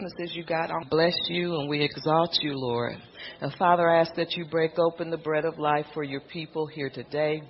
[0.00, 0.70] businesses you got.
[0.70, 2.96] I bless you and we exalt you, Lord.
[3.40, 6.66] And Father, I ask that you break open the bread of life for your people
[6.66, 7.42] here today.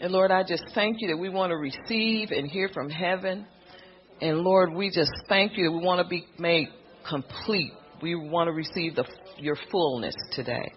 [0.00, 3.46] And Lord, I just thank you that we want to receive and hear from heaven.
[4.20, 6.68] And Lord, we just thank you that we want to be made
[7.08, 7.72] complete.
[8.02, 9.04] We want to receive the,
[9.38, 10.70] your fullness today.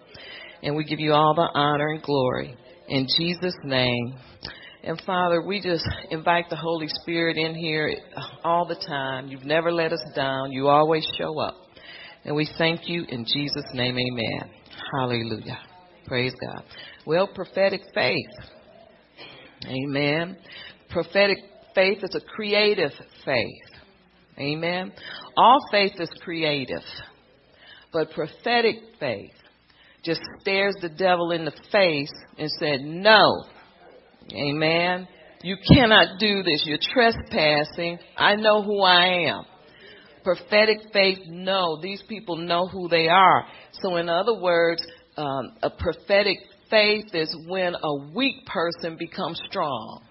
[0.64, 2.56] And we give you all the honor and glory.
[2.88, 4.16] In Jesus' name.
[4.86, 7.92] And Father, we just invite the Holy Spirit in here
[8.44, 9.28] all the time.
[9.28, 10.52] You've never let us down.
[10.52, 11.56] You always show up.
[12.24, 14.52] And we thank you in Jesus' name, amen.
[14.94, 15.58] Hallelujah.
[16.06, 16.64] Praise God.
[17.04, 18.30] Well, prophetic faith.
[19.66, 20.38] Amen.
[20.92, 21.40] Prophetic
[21.74, 22.92] faith is a creative
[23.26, 23.82] faith.
[24.38, 24.92] Amen.
[25.36, 26.84] All faith is creative.
[27.92, 29.32] But prophetic faith
[30.04, 33.46] just stares the devil in the face and said, no.
[34.34, 35.08] Amen.
[35.44, 36.64] You cannot do this.
[36.66, 38.00] You're trespassing.
[38.18, 39.46] I know who I am.
[40.24, 41.80] Prophetic faith, no.
[41.82, 43.46] These people know who they are.
[43.82, 44.84] So in other words,
[45.18, 50.02] um, a prophetic faith is when a weak person becomes strong.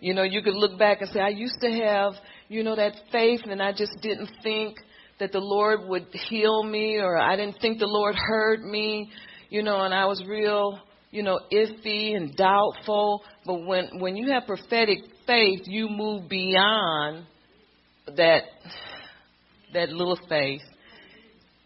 [0.00, 2.14] You know, you could look back and say, I used to have,
[2.48, 4.78] you know, that faith and I just didn't think
[5.20, 9.10] that the Lord would heal me or I didn't think the Lord heard me,
[9.50, 10.80] you know, and I was real,
[11.12, 13.22] you know, iffy and doubtful.
[13.46, 17.26] But when, when you have prophetic faith, you move beyond
[18.16, 18.42] that,
[19.72, 20.62] that little faith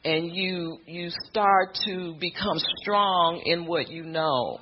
[0.05, 4.59] and you, you start to become strong in what you know,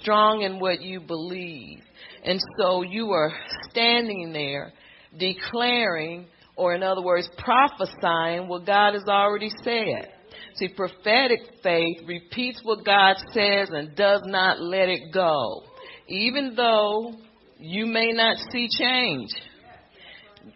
[0.00, 1.80] strong in what you believe.
[2.24, 3.32] And so you are
[3.70, 4.72] standing there
[5.16, 10.12] declaring, or in other words, prophesying what God has already said.
[10.58, 15.62] See, prophetic faith repeats what God says and does not let it go.
[16.08, 17.12] Even though
[17.58, 19.30] you may not see change.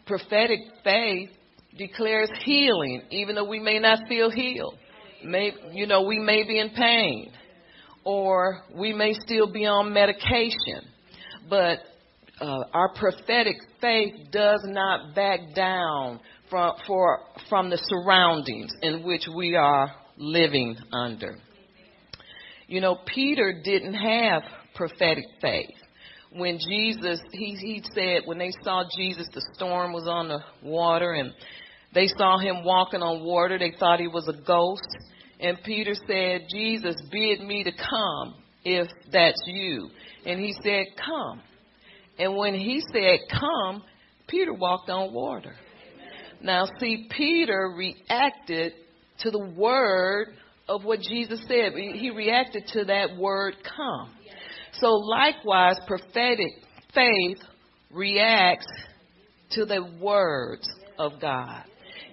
[0.06, 1.30] Prophetic faith
[1.76, 4.78] declares healing, even though we may not feel healed.
[5.24, 7.32] May, you know, we may be in pain
[8.04, 10.92] or we may still be on medication
[11.48, 11.78] but
[12.40, 16.20] uh, our prophetic faith does not back down
[16.52, 21.38] from, for, from the surroundings in which we are living under.
[22.66, 24.42] You know, Peter didn't have
[24.74, 25.70] prophetic faith.
[26.30, 31.14] When Jesus, he, he said, when they saw Jesus, the storm was on the water
[31.14, 31.32] and
[31.94, 34.86] they saw him walking on water, they thought he was a ghost.
[35.40, 39.88] And Peter said, Jesus, bid me to come if that's you.
[40.26, 41.40] And he said, Come.
[42.18, 43.82] And when he said, Come,
[44.28, 45.54] Peter walked on water.
[46.42, 48.72] Now, see, Peter reacted
[49.20, 50.34] to the word
[50.68, 51.72] of what Jesus said.
[51.74, 54.10] He reacted to that word, come.
[54.74, 56.52] So, likewise, prophetic
[56.94, 57.38] faith
[57.90, 58.66] reacts
[59.50, 61.64] to the words of God.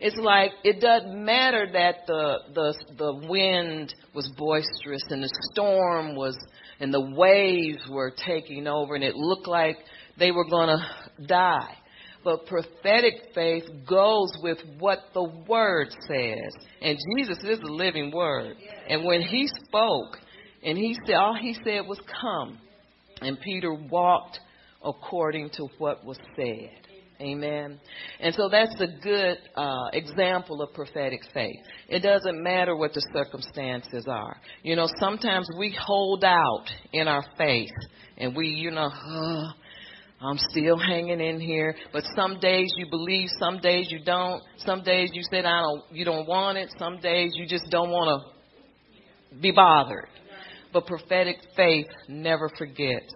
[0.02, 6.16] It's like it doesn't matter that the the the wind was boisterous and the storm
[6.16, 6.38] was
[6.80, 9.78] and the waves were taking over and it looked like
[10.18, 11.76] they were going to die.
[12.24, 16.68] But prophetic faith goes with what the word says.
[16.82, 18.58] And Jesus is the living word.
[18.90, 20.18] And when he spoke,
[20.64, 22.60] and he said, all he said was come.
[23.22, 24.40] And Peter walked
[24.84, 26.72] according to what was said.
[27.22, 27.80] Amen.
[28.22, 31.60] And so that's a good uh, example of prophetic faith.
[31.90, 34.38] It doesn't matter what the circumstances are.
[34.64, 37.72] You know, sometimes we hold out in our faith
[38.18, 39.50] and we, you know, oh,
[40.22, 41.76] I'm still hanging in here.
[41.94, 44.44] But some days you believe, some days you don't.
[44.58, 46.70] Some days you said I don't, you don't want it.
[46.78, 48.22] Some days you just don't want
[49.32, 50.10] to be bothered.
[50.74, 53.14] But prophetic faith never forgets.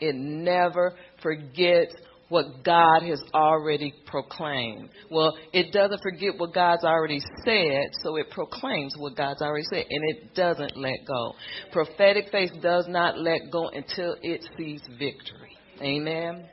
[0.00, 1.94] It never forgets
[2.28, 4.90] what God has already proclaimed.
[5.10, 9.84] Well, it doesn't forget what God's already said, so it proclaims what God's already said,
[9.88, 11.32] and it doesn't let go.
[11.72, 15.57] Prophetic faith does not let go until it sees victory.
[15.80, 16.46] Amen.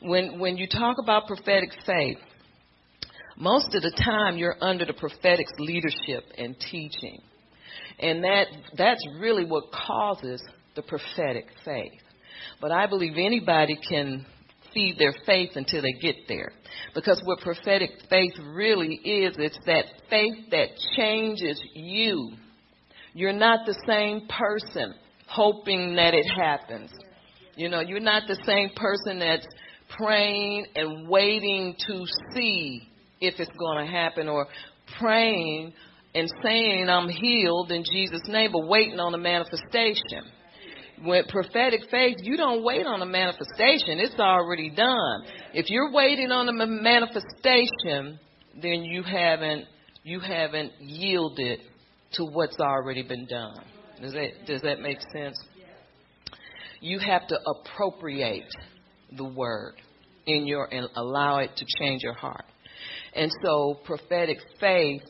[0.00, 2.18] When when you talk about prophetic faith,
[3.36, 7.20] most of the time you're under the prophetic's leadership and teaching.
[7.98, 8.46] And that
[8.76, 10.42] that's really what causes
[10.76, 12.00] the prophetic faith.
[12.60, 14.24] But I believe anybody can
[14.72, 16.52] feed their faith until they get there.
[16.94, 22.32] Because what prophetic faith really is, it's that faith that changes you.
[23.14, 24.94] You're not the same person
[25.26, 26.90] hoping that it happens.
[27.58, 29.46] You know, you're not the same person that's
[29.98, 32.88] praying and waiting to see
[33.20, 34.46] if it's going to happen or
[35.00, 35.72] praying
[36.14, 40.30] and saying I'm healed in Jesus' name, but waiting on the manifestation
[41.04, 43.98] with prophetic faith, you don't wait on a manifestation.
[43.98, 45.24] It's already done.
[45.52, 48.20] If you're waiting on a manifestation,
[48.62, 49.64] then you haven't
[50.04, 51.58] you haven't yielded
[52.12, 53.64] to what's already been done.
[54.00, 55.36] Does that does that make sense?
[56.80, 58.48] You have to appropriate
[59.16, 59.74] the word
[60.26, 62.44] in your and allow it to change your heart.
[63.14, 65.02] And so prophetic faith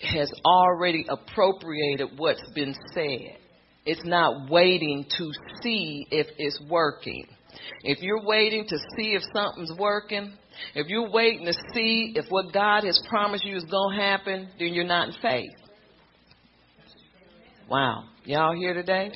[0.00, 3.38] has already appropriated what's been said.
[3.86, 5.30] It's not waiting to
[5.62, 7.24] see if it's working.
[7.82, 10.34] If you're waiting to see if something's working,
[10.74, 14.48] if you're waiting to see if what God has promised you is going to happen,
[14.58, 15.50] then you're not in faith.
[17.68, 18.04] Wow.
[18.24, 19.12] Y'all here today?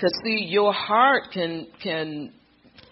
[0.00, 2.32] Cuz see your heart can can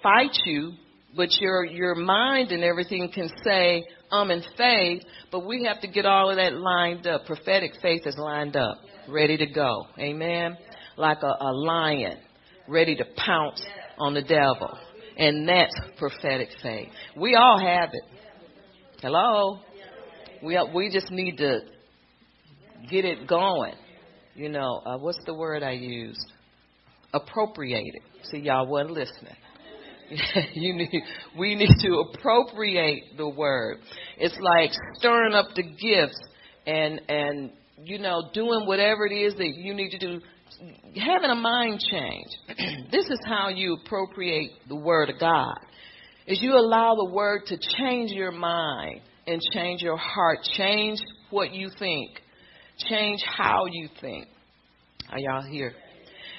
[0.02, 0.72] fight you,
[1.16, 5.88] but your your mind and everything can say I'm in faith, but we have to
[5.88, 7.26] get all of that lined up.
[7.26, 9.86] Prophetic faith is lined up, ready to go.
[9.98, 10.56] Amen.
[10.96, 12.18] Like a, a lion
[12.68, 13.64] ready to pounce
[13.98, 14.76] on the devil.
[15.16, 16.88] And that's prophetic faith.
[17.16, 18.02] We all have it.
[19.00, 19.60] Hello?
[20.42, 21.60] We, we just need to
[22.90, 23.74] get it going.
[24.34, 26.32] You know, uh, what's the word I used?
[27.16, 28.02] Appropriate it.
[28.30, 29.36] See, y'all wasn't listening.
[30.54, 31.02] you need,
[31.36, 33.78] we need to appropriate the word.
[34.18, 36.20] It's like stirring up the gifts
[36.66, 37.50] and, and,
[37.84, 40.20] you know, doing whatever it is that you need to do
[40.96, 42.28] having a mind change.
[42.90, 45.56] this is how you appropriate the word of God.
[46.26, 51.52] Is you allow the word to change your mind and change your heart, change what
[51.52, 52.10] you think,
[52.88, 54.26] change how you think.
[55.10, 55.74] Are y'all here?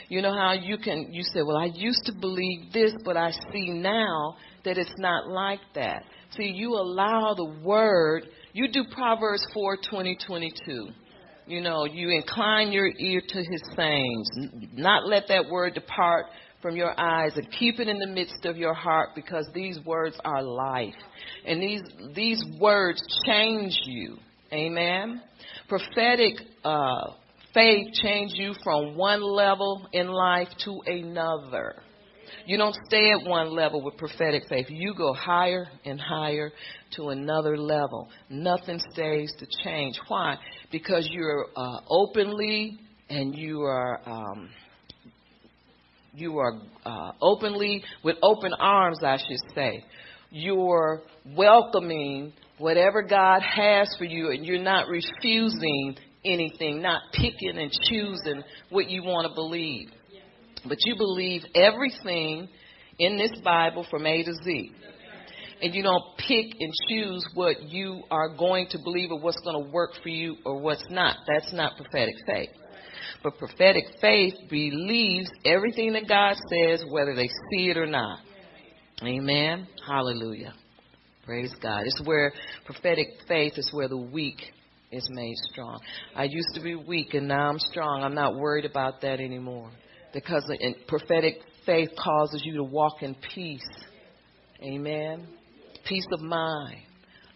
[0.09, 3.31] You know how you can you say, Well, I used to believe this, but I
[3.51, 6.03] see now that it's not like that.
[6.31, 8.23] See, you allow the word
[8.53, 10.89] you do Proverbs four twenty twenty two.
[11.45, 14.27] You know, you incline your ear to his sayings,
[14.73, 16.25] not let that word depart
[16.61, 20.17] from your eyes and keep it in the midst of your heart because these words
[20.25, 20.95] are life.
[21.45, 21.81] And these,
[22.15, 24.17] these words change you.
[24.51, 25.21] Amen.
[25.69, 26.33] Prophetic,
[26.65, 27.11] uh,
[27.57, 31.73] faith change you from one level in life to another.
[32.45, 34.67] You don't stay at one level with prophetic faith.
[34.69, 36.51] You go higher and higher
[36.95, 38.09] to another level.
[38.29, 39.99] Nothing stays to change.
[40.07, 40.37] Why?
[40.71, 44.49] Because you're uh, openly and you are um,
[46.13, 46.53] you are
[46.85, 49.83] uh, openly with open arms, I should say.
[50.29, 51.01] You're
[51.35, 55.95] welcoming whatever God has for you, and you're not refusing
[56.27, 59.89] anything, not picking and choosing what you want to believe.
[60.67, 62.49] But you believe everything
[62.99, 64.71] in this Bible from A to Z.
[65.61, 69.65] And you don't pick and choose what you are going to believe or what's going
[69.65, 71.17] to work for you or what's not.
[71.27, 72.49] That's not prophetic faith.
[73.23, 78.19] But prophetic faith believes everything that God says, whether they see it or not.
[79.03, 79.67] Amen.
[79.87, 80.53] Hallelujah.
[81.25, 81.83] Praise God.
[81.85, 82.31] It's where
[82.65, 84.41] prophetic faith is where the weak
[84.91, 85.79] is made strong.
[86.15, 88.03] I used to be weak and now I'm strong.
[88.03, 89.71] I'm not worried about that anymore
[90.13, 90.49] because
[90.87, 93.67] prophetic faith causes you to walk in peace.
[94.61, 95.27] Amen.
[95.87, 96.77] Peace of mind.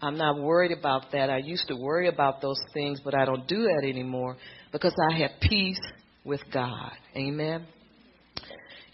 [0.01, 1.30] I'm not worried about that.
[1.30, 4.38] I used to worry about those things, but I don't do that anymore
[4.71, 5.80] because I have peace
[6.24, 6.92] with God.
[7.15, 7.68] Amen.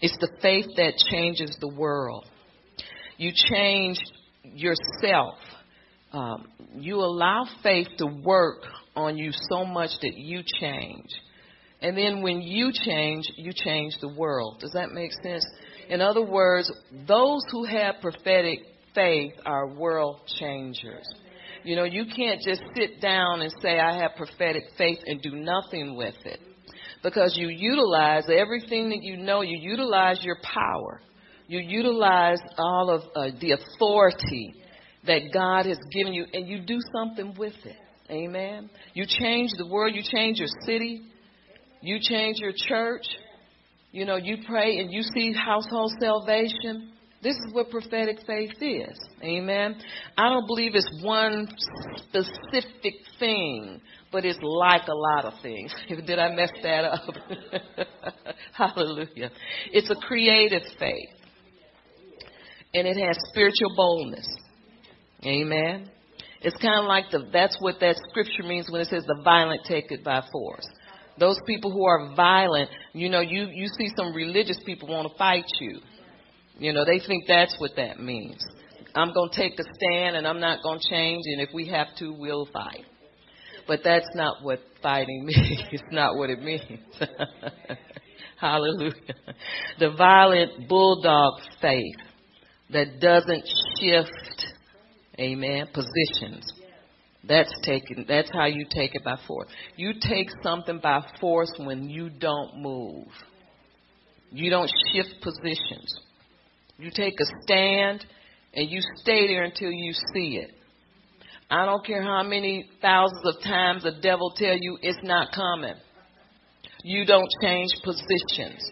[0.00, 2.26] It's the faith that changes the world.
[3.16, 3.98] You change
[4.42, 5.34] yourself.
[6.12, 8.62] Um, you allow faith to work
[8.94, 11.08] on you so much that you change.
[11.80, 14.58] And then when you change, you change the world.
[14.60, 15.46] Does that make sense?
[15.88, 16.70] In other words,
[17.06, 18.60] those who have prophetic
[18.94, 21.08] faith are world changers.
[21.62, 25.32] You know, you can't just sit down and say, I have prophetic faith and do
[25.36, 26.40] nothing with it.
[27.02, 31.00] Because you utilize everything that you know, you utilize your power.
[31.46, 34.54] You utilize all of uh, the authority
[35.08, 37.76] that God has given you, and you do something with it.
[38.10, 38.70] Amen.
[38.94, 41.02] You change the world, you change your city,
[41.82, 43.04] you change your church.
[43.90, 46.92] You know, you pray and you see household salvation.
[47.22, 48.98] This is what prophetic faith is.
[49.22, 49.76] Amen.
[50.16, 51.48] I don't believe it's one
[51.96, 53.80] specific thing,
[54.12, 55.74] but it's like a lot of things.
[56.06, 57.14] Did I mess that up?
[58.52, 59.30] Hallelujah.
[59.72, 61.08] It's a creative faith.
[62.74, 64.28] And it has spiritual boldness.
[65.24, 65.90] Amen.
[66.40, 69.62] It's kind of like the, that's what that scripture means when it says the violent
[69.64, 70.66] take it by force.
[71.18, 75.18] Those people who are violent, you know, you, you see some religious people want to
[75.18, 75.80] fight you.
[76.58, 78.40] You know, they think that's what that means.
[78.94, 81.68] I'm going to take a stand and I'm not going to change, and if we
[81.68, 82.84] have to, we'll fight.
[83.66, 85.62] But that's not what fighting means.
[85.72, 86.80] it's not what it means.
[88.40, 88.92] Hallelujah.
[89.78, 91.96] The violent bulldog faith
[92.70, 93.44] that doesn't
[93.80, 94.46] shift,
[95.18, 96.52] amen, positions.
[97.24, 98.06] That's taken.
[98.08, 99.48] that's how you take it by force.
[99.76, 103.08] You take something by force when you don't move.
[104.30, 105.94] You don't shift positions.
[106.78, 108.04] You take a stand
[108.54, 110.52] and you stay there until you see it.
[111.50, 115.74] I don't care how many thousands of times the devil tell you it's not coming.
[116.84, 118.62] You don't change positions.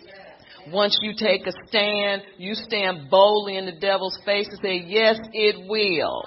[0.69, 5.17] Once you take a stand, you stand boldly in the devil's face and say, yes,
[5.33, 6.25] it will.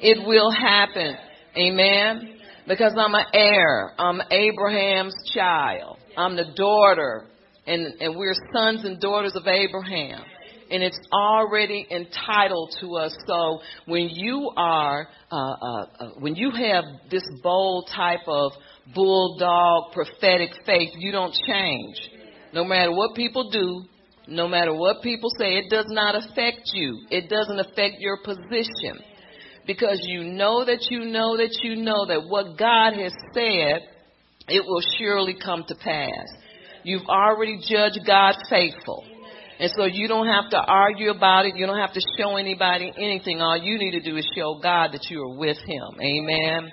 [0.00, 1.16] It will happen.
[1.56, 2.34] Amen.
[2.66, 3.92] Because I'm an heir.
[3.98, 5.98] I'm Abraham's child.
[6.16, 7.26] I'm the daughter.
[7.66, 10.22] And, and we're sons and daughters of Abraham
[10.70, 13.16] and it's already entitled to us.
[13.26, 18.52] So when you are, uh, uh, uh, when you have this bold type of
[18.94, 21.96] bulldog prophetic faith, you don't change.
[22.52, 23.84] No matter what people do,
[24.28, 27.00] no matter what people say, it does not affect you.
[27.10, 28.98] It doesn't affect your position.
[29.66, 33.80] Because you know that you know that you know that what God has said,
[34.48, 36.26] it will surely come to pass.
[36.84, 39.04] You've already judged God faithful.
[39.58, 41.56] And so you don't have to argue about it.
[41.56, 43.40] You don't have to show anybody anything.
[43.40, 46.00] All you need to do is show God that you are with Him.
[46.00, 46.70] Amen.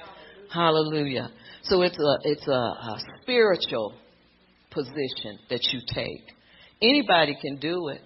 [0.53, 1.31] Hallelujah.
[1.63, 3.93] So it's a it's a, a spiritual
[4.69, 6.35] position that you take.
[6.81, 8.01] Anybody can do it.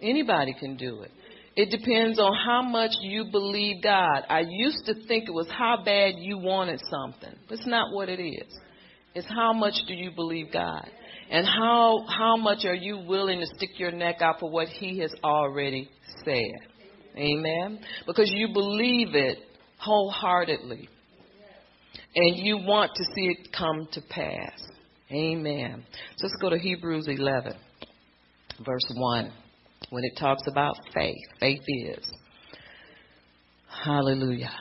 [0.00, 1.10] Anybody can do it.
[1.56, 4.24] It depends on how much you believe God.
[4.28, 7.34] I used to think it was how bad you wanted something.
[7.48, 8.58] That's not what it is.
[9.14, 10.86] It's how much do you believe God?
[11.30, 14.98] And how, how much are you willing to stick your neck out for what He
[14.98, 15.88] has already
[16.26, 16.52] said?
[17.16, 17.80] Amen?
[18.06, 19.38] Because you believe it
[19.78, 20.90] wholeheartedly.
[22.14, 24.60] And you want to see it come to pass.
[25.10, 25.84] Amen.
[26.16, 27.54] So let's go to Hebrews 11,
[28.64, 29.32] verse 1,
[29.90, 31.16] when it talks about faith.
[31.40, 32.10] Faith is.
[33.84, 34.52] Hallelujah.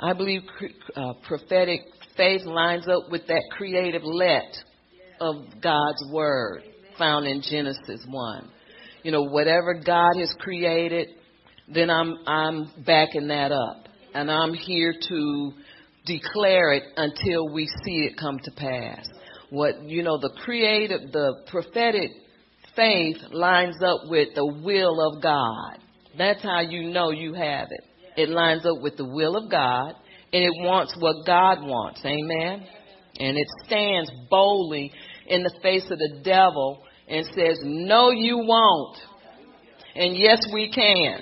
[0.00, 0.42] I believe
[0.94, 1.80] uh, prophetic
[2.16, 4.56] faith lines up with that creative let
[5.20, 6.62] of God's word
[6.98, 8.50] found in Genesis 1.
[9.02, 11.08] You know, whatever God has created,
[11.72, 13.86] then I'm I'm backing that up.
[14.14, 15.52] And I'm here to
[16.06, 19.06] declare it until we see it come to pass.
[19.50, 22.10] What you know, the creative the prophetic
[22.78, 25.78] faith lines up with the will of God.
[26.16, 27.84] That's how you know you have it.
[28.16, 29.94] It lines up with the will of God
[30.32, 32.00] and it wants what God wants.
[32.04, 32.66] Amen.
[33.18, 34.92] And it stands boldly
[35.26, 38.96] in the face of the devil and says, No, you won't.
[39.94, 41.20] And yes, we can.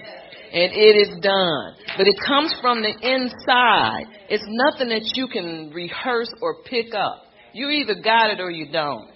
[0.52, 1.74] And it is done.
[1.96, 4.04] But it comes from the inside.
[4.28, 7.22] It's nothing that you can rehearse or pick up.
[7.52, 9.08] You either got it or you don't.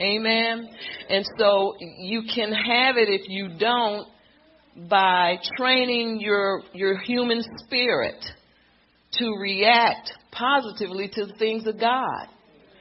[0.00, 0.68] Amen.
[1.08, 4.06] And so you can have it if you don't
[4.88, 8.24] by training your your human spirit
[9.14, 12.28] to react positively to the things of God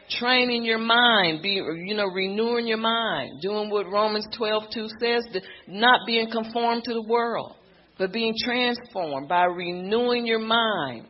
[0.09, 5.23] training your mind, be you know renewing your mind, doing what Romans 12:2 says,
[5.67, 7.55] not being conformed to the world,
[7.97, 11.05] but being transformed by renewing your mind,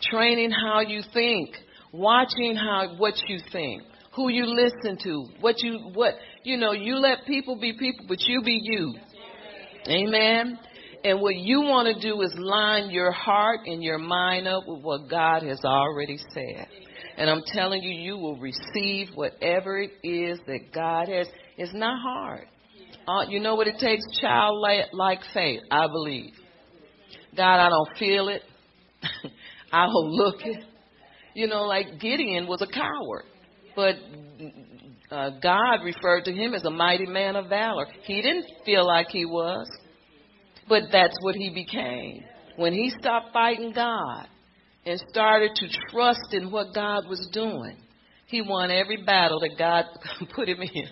[0.00, 1.50] training how you think,
[1.92, 3.82] watching how what you think,
[4.14, 8.20] who you listen to, what you what you know, you let people be people, but
[8.20, 8.94] you be you.
[9.88, 10.58] Amen.
[11.02, 14.82] And what you want to do is line your heart and your mind up with
[14.82, 16.66] what God has already said.
[17.16, 21.26] And I'm telling you, you will receive whatever it is that God has.
[21.56, 22.46] It's not hard.
[23.08, 24.02] Uh, you know what it takes?
[24.20, 26.32] Childlike faith, I believe.
[27.36, 28.42] God, I don't feel it.
[29.72, 30.64] I don't look it.
[31.34, 33.24] You know, like Gideon was a coward,
[33.74, 33.96] but
[35.10, 37.86] uh, God referred to him as a mighty man of valor.
[38.04, 39.68] He didn't feel like he was,
[40.68, 42.24] but that's what he became.
[42.56, 44.26] When he stopped fighting God,
[44.86, 47.76] and started to trust in what God was doing,
[48.26, 49.84] he won every battle that God
[50.34, 50.88] put him in.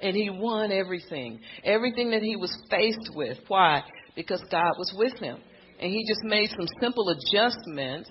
[0.00, 1.40] And he won everything.
[1.64, 3.38] Everything that he was faced with.
[3.48, 3.82] Why?
[4.14, 5.38] Because God was with him.
[5.80, 8.10] And he just made some simple adjustments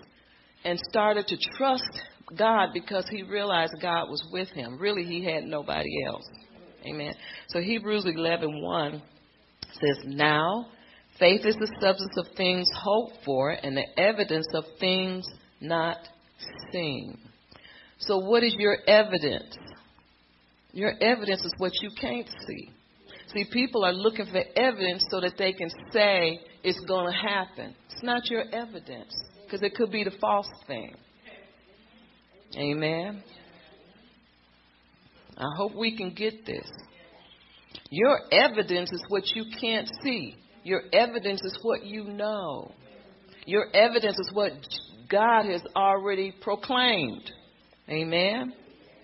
[0.63, 2.01] and started to trust
[2.37, 4.77] God because he realized God was with him.
[4.79, 6.27] Really, he had nobody else.
[6.85, 7.13] Amen.
[7.49, 9.01] So Hebrews 11:1
[9.79, 10.67] says, "Now
[11.21, 15.23] Faith is the substance of things hoped for and the evidence of things
[15.59, 15.97] not
[16.71, 17.19] seen.
[17.99, 19.55] So, what is your evidence?
[20.73, 22.71] Your evidence is what you can't see.
[23.35, 27.75] See, people are looking for evidence so that they can say it's going to happen.
[27.91, 29.13] It's not your evidence
[29.45, 30.95] because it could be the false thing.
[32.57, 33.23] Amen.
[35.37, 36.69] I hope we can get this.
[37.89, 40.35] Your evidence is what you can't see.
[40.63, 42.71] Your evidence is what you know.
[43.45, 44.51] Your evidence is what
[45.09, 47.31] God has already proclaimed.
[47.89, 48.53] Amen.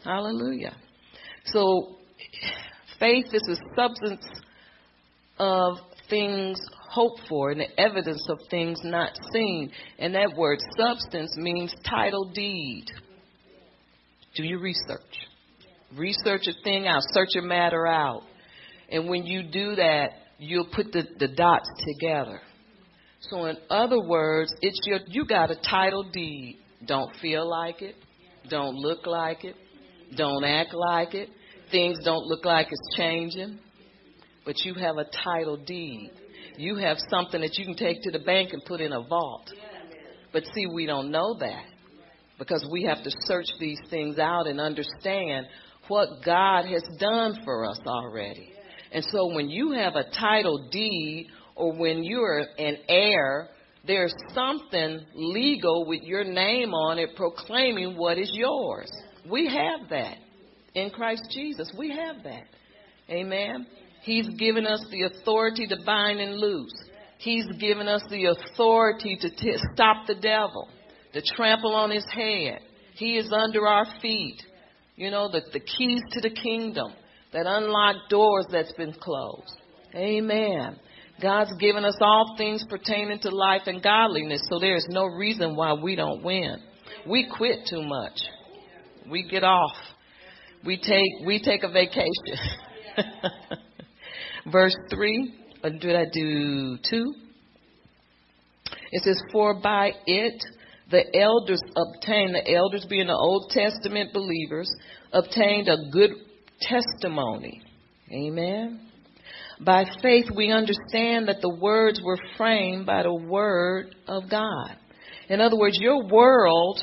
[0.04, 0.76] Hallelujah.
[1.46, 1.96] So,
[3.00, 4.26] faith is the substance
[5.40, 5.78] of
[6.10, 6.58] things
[6.90, 9.72] hoped for and the evidence of things not seen.
[10.00, 12.86] And that word substance means title deed.
[14.38, 15.02] Do your research.
[15.98, 18.22] Research a thing out, search a matter out.
[18.90, 22.40] And when you do that, you'll put the, the dots together.
[23.22, 26.60] So in other words, it's your you got a title deed.
[26.86, 27.96] Don't feel like it.
[28.48, 29.56] Don't look like it.
[30.16, 31.30] Don't act like it.
[31.72, 33.60] Things don't look like it's changing.
[34.46, 36.12] But you have a title deed.
[36.58, 39.52] You have something that you can take to the bank and put in a vault.
[40.32, 41.64] But see, we don't know that
[42.38, 45.48] because we have to search these things out and understand
[45.88, 48.52] what God has done for us already.
[48.92, 53.50] And so when you have a title deed or when you're an heir,
[53.86, 58.90] there's something legal with your name on it proclaiming what is yours.
[59.30, 60.18] We have that
[60.74, 61.72] in Christ Jesus.
[61.78, 62.44] We have that.
[63.10, 63.66] Amen.
[64.02, 66.74] He's given us the authority to bind and loose.
[67.18, 70.70] He's given us the authority to t- stop the devil,
[71.14, 72.60] to trample on his head.
[72.96, 74.42] He is under our feet.
[74.96, 76.94] You know, the, the keys to the kingdom
[77.34, 79.54] that unlock doors that's been closed.
[79.96, 80.80] Amen.
[81.22, 85.74] God's given us all things pertaining to life and godliness, so there's no reason why
[85.74, 86.58] we don't win.
[87.08, 88.20] We quit too much.
[89.10, 89.76] We get off.
[90.66, 92.04] We take we take a vacation.
[94.52, 95.34] Verse three.
[95.64, 97.14] Or did I do two?
[98.92, 100.44] It says, For by it
[100.90, 104.70] the elders obtained, the elders being the Old Testament believers,
[105.12, 106.12] obtained a good
[106.62, 107.62] testimony.
[108.12, 108.82] Amen.
[109.60, 114.76] By faith, we understand that the words were framed by the word of God.
[115.30, 116.80] In other words, your world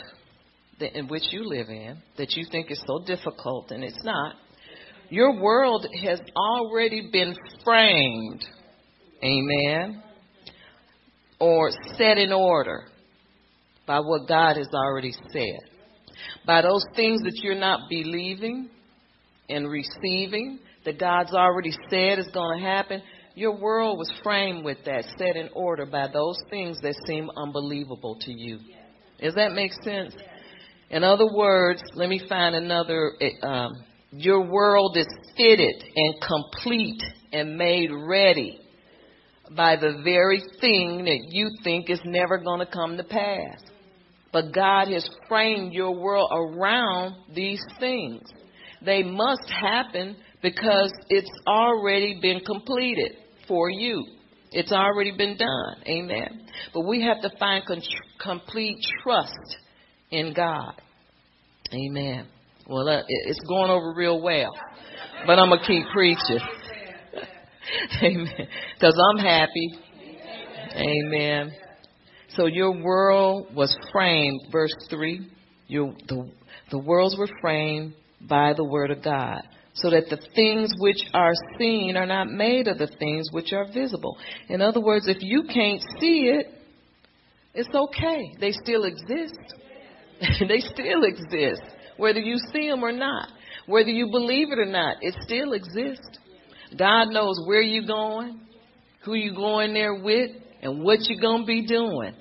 [0.81, 4.35] in which you live in, that you think is so difficult, and it's not,
[5.09, 8.45] your world has already been framed.
[9.23, 10.03] Amen.
[11.39, 12.89] Or set in order
[13.87, 15.61] by what God has already said.
[16.47, 18.71] By those things that you're not believing,
[19.49, 23.03] and receiving that God's already said is going to happen,
[23.35, 28.17] your world was framed with that, set in order by those things that seem unbelievable
[28.21, 28.61] to you.
[29.21, 30.15] Does that make sense?
[30.91, 33.13] In other words, let me find another.
[33.21, 33.73] Eh, um,
[34.13, 38.61] your world is fitted and complete and made ready
[39.57, 43.61] by the very thing that you think is never going to come to pass.
[44.35, 48.21] But God has framed your world around these things.
[48.85, 53.13] They must happen because it's already been completed
[53.47, 54.05] for you.
[54.51, 55.85] It's already been done.
[55.87, 56.49] Amen.
[56.75, 57.81] But we have to find con-
[58.21, 59.57] complete trust
[60.11, 60.75] in God.
[61.73, 62.27] Amen.
[62.69, 64.51] Well, uh, it's going over real well,
[65.29, 66.41] but I'm gonna keep preaching.
[68.03, 68.49] Amen.
[68.75, 69.79] Because I'm happy.
[70.75, 71.53] Amen.
[72.37, 75.29] So your world was framed, verse three.
[75.69, 76.31] Your the
[76.71, 79.43] the worlds were framed by the word of God,
[79.75, 83.67] so that the things which are seen are not made of the things which are
[83.73, 84.17] visible.
[84.49, 86.47] In other words, if you can't see it,
[87.55, 88.35] it's okay.
[88.41, 89.39] They still exist.
[90.49, 91.63] they still exist,
[91.97, 93.29] whether you see them or not,
[93.67, 94.97] whether you believe it or not.
[95.03, 96.19] It still exists.
[96.77, 98.41] God knows where you're going,
[99.05, 100.31] who you're going there with,
[100.63, 102.15] and what you're going to be doing.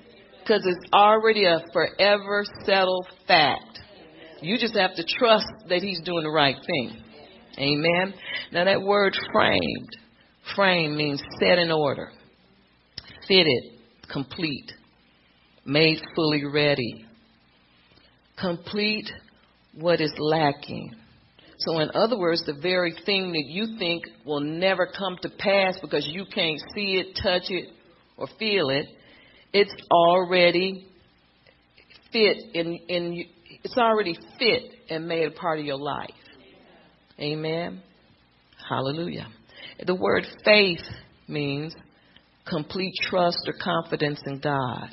[0.44, 3.80] Because it's already a forever settled fact.
[4.42, 7.02] You just have to trust that He's doing the right thing.
[7.58, 8.12] Amen.
[8.52, 9.88] Now that word framed,
[10.54, 12.10] frame means set in order,
[13.26, 13.78] fitted,
[14.12, 14.70] complete,
[15.64, 17.06] made fully ready,
[18.38, 19.10] complete
[19.72, 20.94] what is lacking.
[21.58, 25.78] So, in other words, the very thing that you think will never come to pass
[25.80, 27.70] because you can't see it, touch it,
[28.16, 28.86] or feel it,
[29.54, 30.86] it's already
[32.12, 33.24] fit in, in
[33.62, 36.10] it's already fit and made a part of your life.
[37.18, 37.80] Amen.
[38.68, 39.28] Hallelujah.
[39.86, 40.84] The word faith
[41.28, 41.74] means
[42.46, 44.90] complete trust or confidence in God.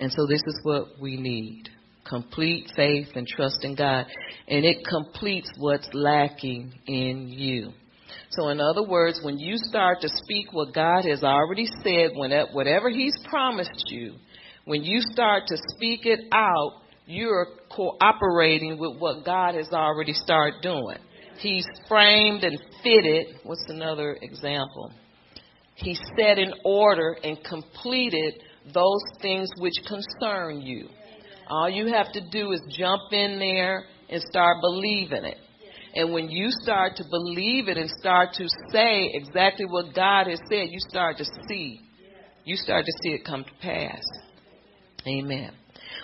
[0.00, 1.68] And so this is what we need
[2.08, 4.06] complete faith and trust in God.
[4.48, 7.72] And it completes what's lacking in you.
[8.30, 12.90] So, in other words, when you start to speak what God has already said, whatever
[12.90, 14.14] He's promised you,
[14.64, 20.62] when you start to speak it out, you're cooperating with what God has already started
[20.62, 20.98] doing.
[21.38, 23.38] He's framed and fitted.
[23.44, 24.92] What's another example?
[25.74, 28.34] He set in order and completed
[28.74, 30.88] those things which concern you.
[31.48, 35.38] All you have to do is jump in there and start believing it.
[35.94, 40.38] And when you start to believe it and start to say exactly what God has
[40.48, 41.80] said, you start to see.
[42.44, 44.02] You start to see it come to pass.
[45.06, 45.52] Amen.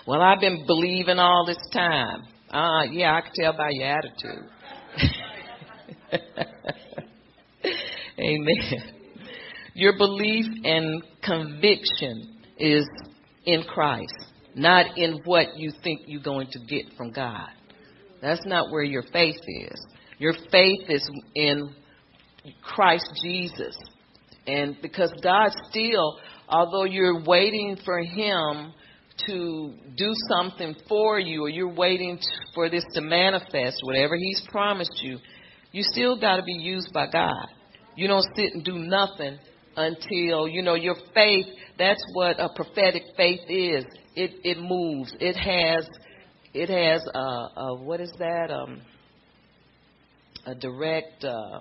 [0.05, 2.23] Well, I've been believing all this time.
[2.49, 4.49] Uh, yeah, I can tell by your attitude.
[8.19, 8.93] Amen.
[9.73, 12.87] Your belief and conviction is
[13.45, 14.13] in Christ,
[14.55, 17.49] not in what you think you're going to get from God.
[18.21, 19.85] That's not where your faith is.
[20.17, 21.73] Your faith is in
[22.63, 23.77] Christ Jesus.
[24.47, 28.73] And because God still, although you're waiting for Him
[29.27, 32.19] to do something for you, or you're waiting
[32.53, 35.19] for this to manifest, whatever He's promised you,
[35.71, 37.47] you still got to be used by God.
[37.95, 39.37] You don't sit and do nothing
[39.75, 41.45] until, you know, your faith,
[41.77, 43.85] that's what a prophetic faith is.
[44.15, 45.13] It, it moves.
[45.19, 45.87] It has
[46.57, 48.49] it has a, a what is that?
[48.51, 48.81] Um,
[50.45, 51.23] a direct.
[51.23, 51.59] Uh,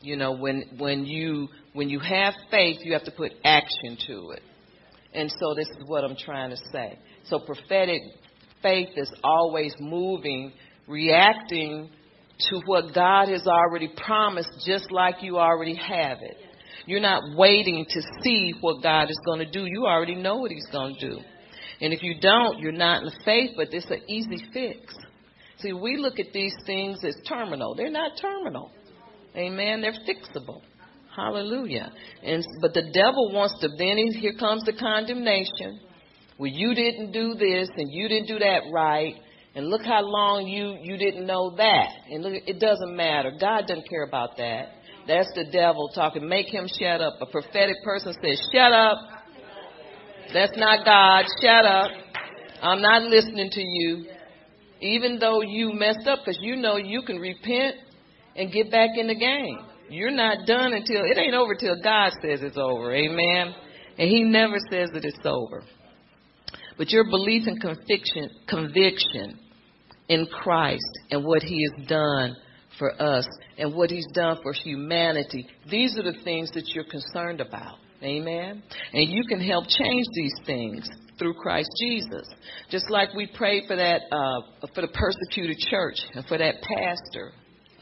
[0.00, 4.30] you know, when when you when you have faith, you have to put action to
[4.30, 4.42] it.
[5.12, 6.98] And so this is what I'm trying to say.
[7.24, 8.02] So prophetic
[8.62, 10.52] faith is always moving,
[10.86, 11.90] reacting
[12.50, 16.36] to what God has already promised, just like you already have it.
[16.86, 19.64] You're not waiting to see what God is going to do.
[19.66, 21.18] You already know what He's going to do.
[21.80, 24.94] And if you don't, you're not in the faith, but it's an easy fix.
[25.58, 27.74] See, we look at these things as terminal.
[27.74, 28.70] They're not terminal.
[29.36, 29.80] Amen.
[29.80, 30.62] They're fixable.
[31.14, 31.92] Hallelujah.
[32.22, 35.80] And but the devil wants to then here comes the condemnation.
[36.38, 39.14] Well, you didn't do this and you didn't do that right.
[39.56, 41.88] And look how long you you didn't know that.
[42.10, 43.32] And look, it doesn't matter.
[43.40, 44.74] God doesn't care about that.
[45.08, 46.28] That's the devil talking.
[46.28, 47.14] Make him shut up.
[47.20, 48.98] A prophetic person says, "Shut up."
[50.32, 51.24] That's not God.
[51.40, 51.90] Shut up.
[52.62, 54.06] I'm not listening to you.
[54.80, 57.76] Even though you messed up, because you know you can repent
[58.36, 59.58] and get back in the game.
[59.90, 62.94] You're not done until it ain't over till God says it's over.
[62.94, 63.54] Amen.
[63.98, 65.62] And He never says that it's over.
[66.76, 69.38] But your belief and conviction, conviction
[70.08, 72.36] in Christ and what He has done
[72.78, 77.40] for us and what He's done for humanity, these are the things that you're concerned
[77.40, 77.78] about.
[78.02, 78.62] Amen.
[78.92, 82.28] And you can help change these things through Christ Jesus.
[82.70, 87.32] Just like we prayed for that, uh, for the persecuted church and for that pastor,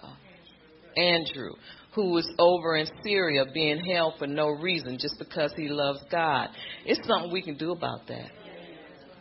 [0.03, 1.53] uh, Andrew,
[1.95, 6.49] who was over in Syria being held for no reason just because he loves God.
[6.85, 8.31] It's something we can do about that.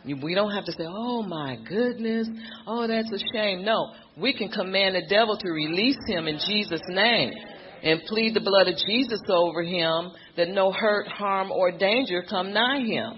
[0.04, 2.28] We don't have to say, oh my goodness,
[2.66, 3.64] oh that's a shame.
[3.64, 7.32] No, we can command the devil to release him in Jesus' name
[7.82, 12.52] and plead the blood of Jesus over him that no hurt, harm, or danger come
[12.52, 13.14] nigh him.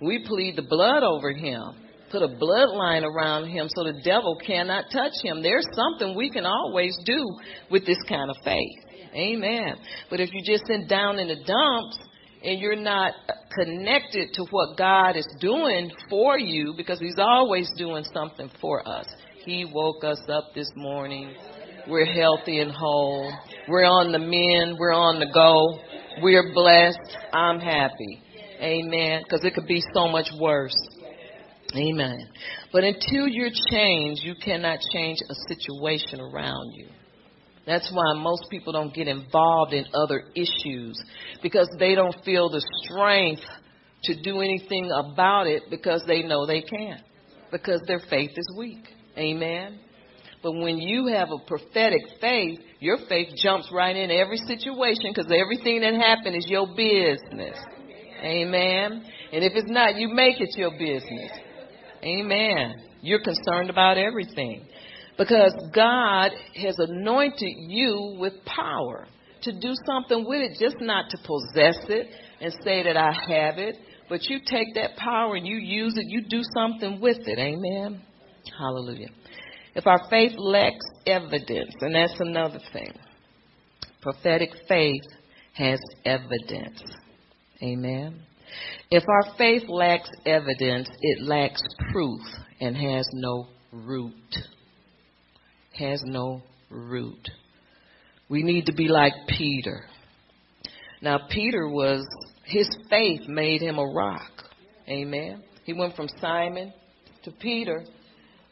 [0.00, 1.72] We plead the blood over him,
[2.10, 5.42] put a bloodline around him so the devil cannot touch him.
[5.42, 7.24] There's something we can always do
[7.70, 8.78] with this kind of faith.
[9.14, 9.76] Amen.
[10.10, 11.98] But if you're just sit down in the dumps
[12.44, 13.14] and you're not
[13.58, 19.06] connected to what God is doing for you, because He's always doing something for us.
[19.44, 21.34] He woke us up this morning.
[21.88, 23.32] We're healthy and whole.
[23.66, 24.76] We're on the mend.
[24.78, 25.80] We're on the go.
[26.20, 27.16] We're blessed.
[27.32, 28.22] I'm happy.
[28.60, 29.22] Amen.
[29.22, 30.76] Because it could be so much worse.
[31.76, 32.28] Amen.
[32.72, 36.88] But until you're changed, you cannot change a situation around you.
[37.66, 40.98] That's why most people don't get involved in other issues
[41.42, 43.42] because they don't feel the strength
[44.04, 47.02] to do anything about it because they know they can't.
[47.52, 48.84] Because their faith is weak.
[49.18, 49.80] Amen.
[50.42, 55.30] But when you have a prophetic faith, your faith jumps right in every situation because
[55.32, 57.58] everything that happened is your business.
[58.22, 59.04] Amen.
[59.32, 61.30] And if it's not, you make it your business.
[62.02, 62.74] Amen.
[63.00, 64.66] You're concerned about everything
[65.16, 69.06] because God has anointed you with power
[69.42, 72.08] to do something with it, just not to possess it
[72.40, 73.76] and say that I have it,
[74.08, 77.38] but you take that power and you use it, you do something with it.
[77.38, 78.02] Amen.
[78.58, 79.08] Hallelujah.
[79.78, 82.90] If our faith lacks evidence, and that's another thing,
[84.02, 85.04] prophetic faith
[85.52, 86.82] has evidence.
[87.62, 88.20] Amen.
[88.90, 91.62] If our faith lacks evidence, it lacks
[91.92, 92.20] proof
[92.60, 94.36] and has no root.
[95.74, 97.28] Has no root.
[98.28, 99.84] We need to be like Peter.
[101.00, 102.04] Now, Peter was,
[102.46, 104.32] his faith made him a rock.
[104.88, 105.44] Amen.
[105.62, 106.72] He went from Simon
[107.22, 107.84] to Peter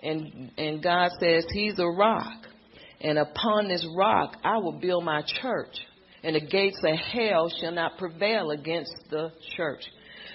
[0.02, 2.46] and and God says he's a rock.
[3.00, 5.76] And upon this rock I will build my church,
[6.22, 9.85] and the gates of hell shall not prevail against the church.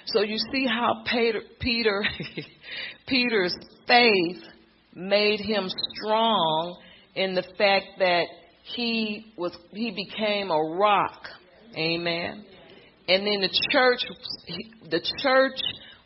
[0.07, 2.03] So you see how Peter, Peter
[3.07, 3.55] Peter's
[3.87, 4.43] faith
[4.93, 6.81] made him strong
[7.15, 8.25] in the fact that
[8.63, 11.27] he was he became a rock.
[11.75, 12.45] Amen.
[13.07, 14.05] And then the church
[14.89, 15.59] the church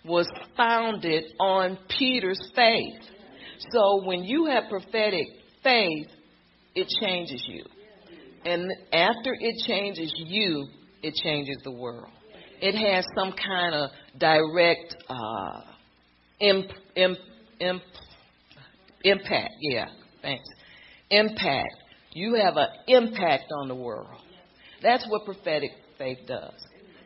[0.03, 3.01] was founded on Peter's faith.
[3.71, 5.27] So when you have prophetic
[5.63, 6.07] faith,
[6.75, 7.63] it changes you.
[8.45, 10.67] And after it changes you,
[11.01, 12.11] it changes the world.
[12.61, 15.61] It has some kind of direct uh,
[16.39, 17.17] imp, imp,
[17.59, 17.81] imp,
[19.03, 19.53] impact.
[19.61, 19.87] Yeah,
[20.21, 20.45] thanks.
[21.09, 21.75] Impact.
[22.13, 24.21] You have an impact on the world.
[24.81, 26.53] That's what prophetic faith does.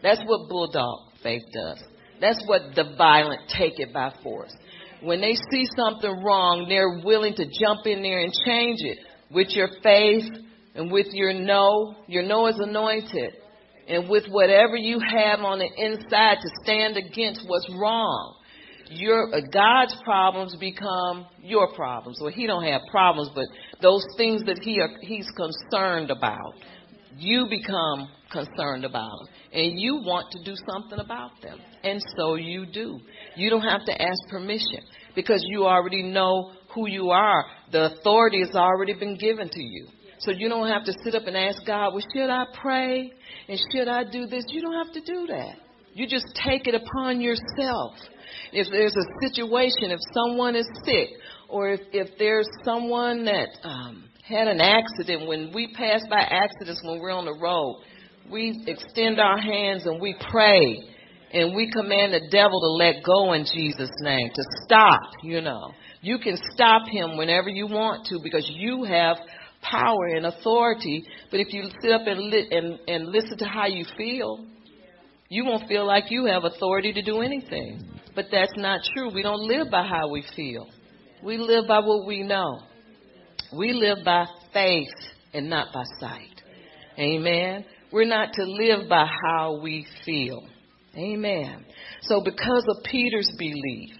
[0.03, 1.83] That's what bulldog faith does.
[2.21, 4.53] That's what the violent take it by force.
[5.01, 8.99] When they see something wrong, they're willing to jump in there and change it
[9.31, 10.25] with your faith
[10.75, 11.95] and with your no.
[12.07, 13.33] Your no is anointed.
[13.87, 18.35] And with whatever you have on the inside to stand against what's wrong.
[18.91, 22.19] Your uh, God's problems become your problems.
[22.21, 23.45] Well, He don't have problems, but
[23.81, 26.53] those things that He are, He's concerned about,
[27.15, 32.65] you become concerned about and you want to do something about them, and so you
[32.65, 32.99] do.
[33.39, 34.81] You don't have to ask permission
[35.15, 37.45] because you already know who you are.
[37.71, 39.87] The authority has already been given to you.
[40.19, 43.11] So you don't have to sit up and ask God, well, should I pray?
[43.47, 44.43] And should I do this?
[44.49, 45.55] You don't have to do that.
[45.93, 47.93] You just take it upon yourself.
[48.51, 51.09] If there's a situation, if someone is sick,
[51.47, 56.81] or if, if there's someone that um, had an accident, when we pass by accidents
[56.83, 57.81] when we're on the road,
[58.29, 60.83] we extend our hands and we pray
[61.31, 65.71] and we command the devil to let go in Jesus' name, to stop, you know.
[66.01, 69.17] You can stop him whenever you want to because you have
[69.61, 71.03] power and authority.
[71.29, 74.45] But if you sit up and, li- and, and listen to how you feel,
[75.27, 77.99] you won't feel like you have authority to do anything.
[78.15, 79.13] But that's not true.
[79.13, 80.67] We don't live by how we feel.
[81.23, 82.61] We live by what we know.
[83.55, 84.87] We live by faith
[85.33, 86.41] and not by sight.
[86.97, 87.65] Amen.
[87.91, 90.47] We're not to live by how we feel.
[90.99, 91.65] Amen.
[92.01, 93.91] So because of Peter's belief,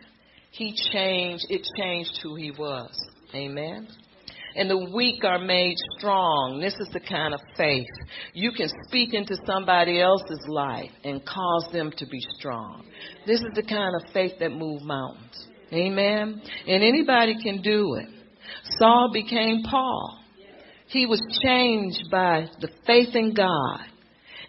[0.52, 2.92] he changed, it changed who he was.
[3.34, 3.88] Amen.
[4.56, 6.60] And the weak are made strong.
[6.60, 7.88] This is the kind of faith.
[8.34, 12.84] You can speak into somebody else's life and cause them to be strong.
[13.26, 15.48] This is the kind of faith that moves mountains.
[15.72, 16.42] Amen.
[16.68, 18.10] And anybody can do it.
[18.80, 20.20] Saul became Paul.
[20.88, 23.82] He was changed by the faith in God.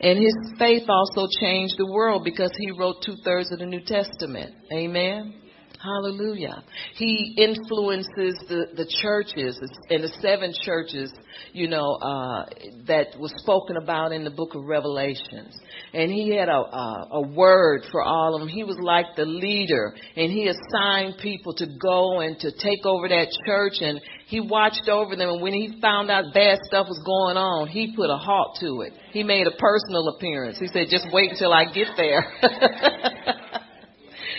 [0.02, 3.82] And his faith also changed the world because he wrote two thirds of the New
[3.84, 4.54] Testament.
[4.72, 5.39] Amen.
[5.82, 6.62] Hallelujah.
[6.96, 11.10] He influences the, the churches and the seven churches,
[11.54, 12.44] you know, uh,
[12.86, 15.56] that was spoken about in the book of Revelations.
[15.94, 18.48] And he had a, a, a word for all of them.
[18.50, 23.08] He was like the leader and he assigned people to go and to take over
[23.08, 27.00] that church and he watched over them and when he found out bad stuff was
[27.06, 28.92] going on, he put a halt to it.
[29.12, 30.58] He made a personal appearance.
[30.58, 32.30] He said, just wait until I get there.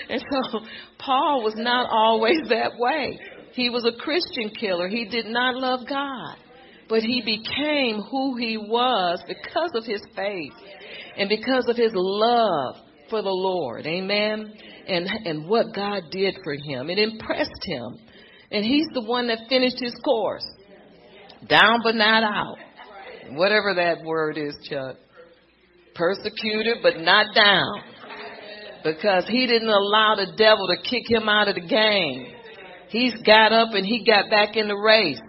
[0.10, 0.60] And so
[1.00, 3.20] Paul was not always that way.
[3.54, 4.88] He was a Christian killer.
[4.88, 6.36] He did not love God.
[6.88, 10.52] But he became who he was because of his faith
[11.18, 12.76] and because of his love
[13.10, 13.86] for the Lord.
[13.86, 14.54] Amen.
[14.88, 16.90] And and what God did for him.
[16.90, 17.98] It impressed him.
[18.52, 20.46] And he's the one that finished his course.
[21.48, 22.58] Down but not out.
[23.32, 24.98] Whatever that word is, Chuck.
[25.96, 27.91] Persecuted but not down
[28.84, 32.34] because he didn't allow the devil to kick him out of the game.
[32.90, 35.20] He's got up and he got back in the race.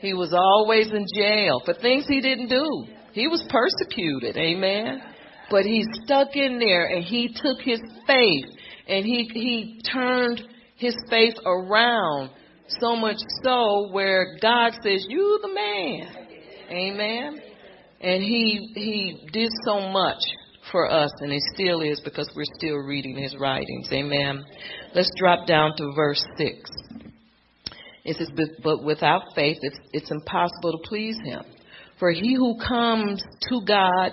[0.00, 2.86] He was always in jail for things he didn't do.
[3.12, 5.02] He was persecuted, amen.
[5.50, 8.46] But he stuck in there and he took his faith
[8.88, 10.42] and he he turned
[10.76, 12.30] his faith around
[12.80, 16.08] so much so where God says, "You the man."
[16.70, 17.40] Amen.
[18.00, 20.22] And he he did so much
[20.70, 23.88] for us, and it still is because we're still reading his writings.
[23.92, 24.44] Amen.
[24.94, 26.70] Let's drop down to verse 6.
[28.04, 28.30] It says,
[28.62, 31.42] But without faith, it's, it's impossible to please him.
[31.98, 34.12] For he who comes to God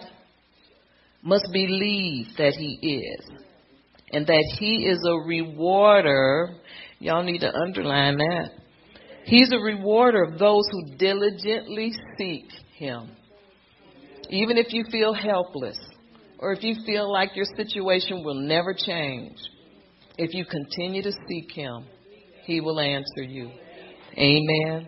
[1.23, 3.29] must believe that he is,
[4.11, 6.49] and that he is a rewarder.
[6.99, 8.51] Y'all need to underline that.
[9.23, 12.45] He's a rewarder of those who diligently seek
[12.77, 13.11] him.
[14.29, 15.77] Even if you feel helpless,
[16.39, 19.37] or if you feel like your situation will never change,
[20.17, 21.85] if you continue to seek Him,
[22.45, 23.51] He will answer you.
[24.17, 24.87] Amen.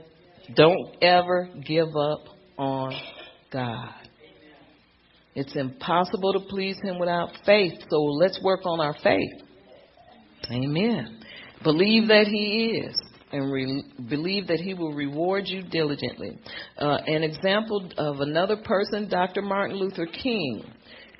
[0.55, 2.25] Don't ever give up
[2.57, 2.93] on
[3.51, 3.93] God.
[5.35, 7.73] It's impossible to please Him without faith.
[7.89, 9.43] So let's work on our faith.
[10.51, 11.21] Amen.
[11.63, 12.99] Believe that He is
[13.31, 16.39] and re- believe that He will reward you diligently.
[16.77, 19.41] Uh, an example of another person, Dr.
[19.41, 20.63] Martin Luther King.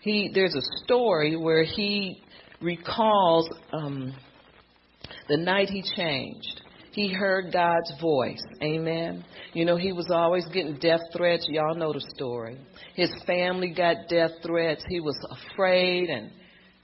[0.02, 2.22] He there's a story where he
[2.62, 4.14] recalls um,
[5.28, 6.62] the night he changed.
[6.92, 8.42] He heard God's voice.
[8.64, 9.24] Amen.
[9.54, 11.48] You know, he was always getting death threats.
[11.50, 12.58] Y'all know the story.
[12.96, 14.84] His family got death threats.
[14.90, 16.32] He was afraid and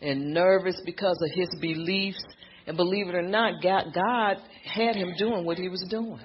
[0.01, 2.23] and nervous because of his beliefs.
[2.67, 6.19] And believe it or not, God, God had him doing what he was doing.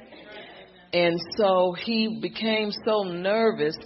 [0.93, 3.77] And so he became so nervous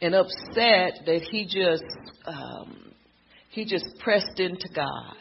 [0.00, 1.84] and upset that he just
[2.26, 2.92] um,
[3.50, 5.16] he just pressed into God.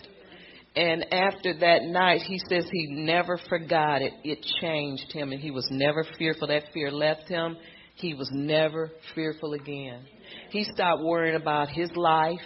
[0.76, 4.14] And after that night, he says he never forgot it.
[4.24, 6.48] It changed him, and he was never fearful.
[6.48, 7.58] That fear left him.
[7.96, 10.06] He was never fearful again.
[10.50, 12.40] He stopped worrying about his life.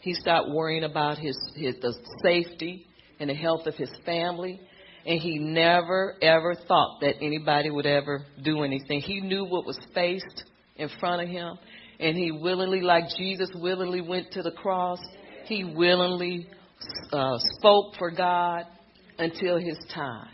[0.00, 2.86] He stopped worrying about his, his the safety
[3.18, 4.60] and the health of his family.
[5.04, 9.00] And he never ever thought that anybody would ever do anything.
[9.00, 10.44] He knew what was faced
[10.76, 11.58] in front of him,
[11.98, 14.98] and he willingly, like Jesus willingly went to the cross,
[15.44, 16.48] he willingly
[17.12, 18.66] uh, spoke for God
[19.18, 20.28] until his time.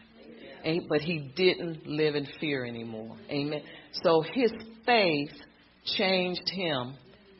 [0.64, 3.16] And, but he didn't live in fear anymore.
[3.30, 3.62] Amen.
[4.04, 4.52] So his
[4.86, 5.32] faith
[5.96, 6.94] changed him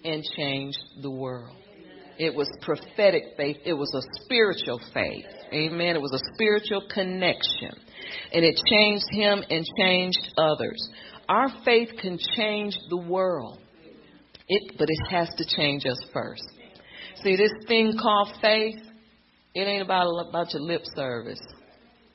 [0.05, 1.57] and changed the world.
[2.19, 3.59] It was prophetic faith.
[3.65, 5.25] It was a spiritual faith.
[5.53, 5.97] Amen.
[5.97, 7.75] It was a spiritual connection.
[8.33, 10.89] And it changed him and changed others.
[11.29, 13.59] Our faith can change the world.
[14.48, 16.42] It, but it has to change us first.
[17.22, 18.81] See, this thing called faith,
[19.55, 21.40] it ain't about about your lip service,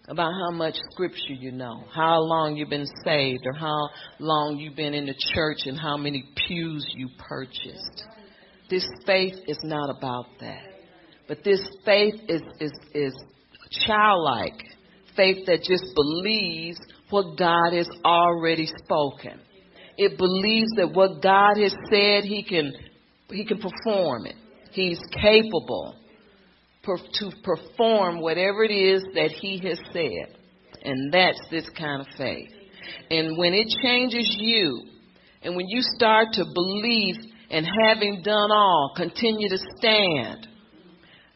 [0.07, 4.75] about how much scripture you know, how long you've been saved, or how long you've
[4.75, 8.03] been in the church, and how many pews you purchased.
[8.69, 10.63] This faith is not about that,
[11.27, 13.13] but this faith is is is
[13.85, 14.61] childlike
[15.15, 16.77] faith that just believes
[17.09, 19.39] what God has already spoken.
[19.97, 22.73] It believes that what God has said, He can
[23.29, 24.35] He can perform it.
[24.71, 25.95] He's capable
[26.83, 30.37] per, to perform whatever it is that He has said.
[30.83, 32.49] And that's this kind of faith.
[33.09, 34.83] And when it changes you,
[35.41, 37.15] and when you start to believe
[37.49, 40.47] and having done all, continue to stand,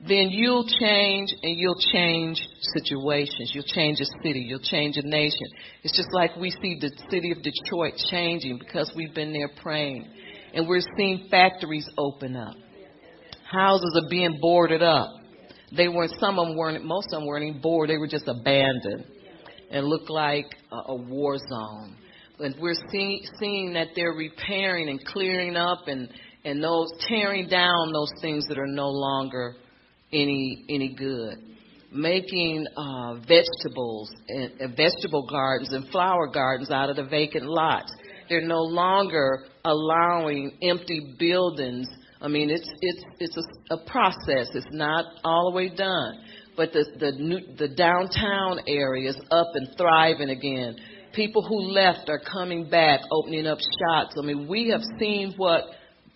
[0.07, 2.41] then you'll change and you'll change
[2.73, 3.51] situations.
[3.53, 4.45] You'll change a city.
[4.47, 5.47] You'll change a nation.
[5.83, 10.07] It's just like we see the city of Detroit changing because we've been there praying.
[10.53, 12.55] And we're seeing factories open up.
[13.51, 15.09] Houses are being boarded up.
[15.75, 17.93] They weren't, some of them weren't, most of them weren't even boarded.
[17.93, 19.05] They were just abandoned
[19.69, 21.95] and looked like a, a war zone.
[22.39, 26.09] And we're see, seeing that they're repairing and clearing up and,
[26.43, 29.55] and those tearing down those things that are no longer
[30.13, 31.37] any any good.
[31.93, 37.91] Making uh, vegetables and vegetable gardens and flower gardens out of the vacant lots.
[38.29, 41.87] They're no longer allowing empty buildings
[42.21, 44.49] I mean, it's it's it's a, a process.
[44.53, 46.19] It's not all the way done,
[46.55, 50.75] but the the new, the downtown area is up and thriving again.
[51.13, 54.15] People who left are coming back, opening up shops.
[54.21, 55.63] I mean, we have seen what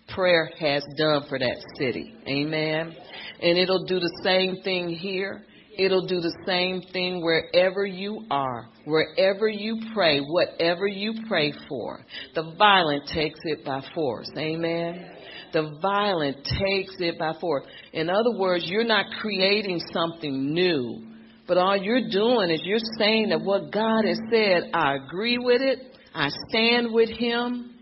[0.08, 2.14] prayer has done for that city.
[2.28, 2.94] Amen.
[3.42, 5.44] And it'll do the same thing here.
[5.78, 12.00] It'll do the same thing wherever you are, wherever you pray, whatever you pray for.
[12.34, 14.30] The violent takes it by force.
[14.38, 15.16] Amen
[15.52, 17.64] the violent takes it by force.
[17.92, 21.06] In other words, you're not creating something new,
[21.46, 25.62] but all you're doing is you're saying that what God has said, I agree with
[25.62, 27.75] it, I stand with Him,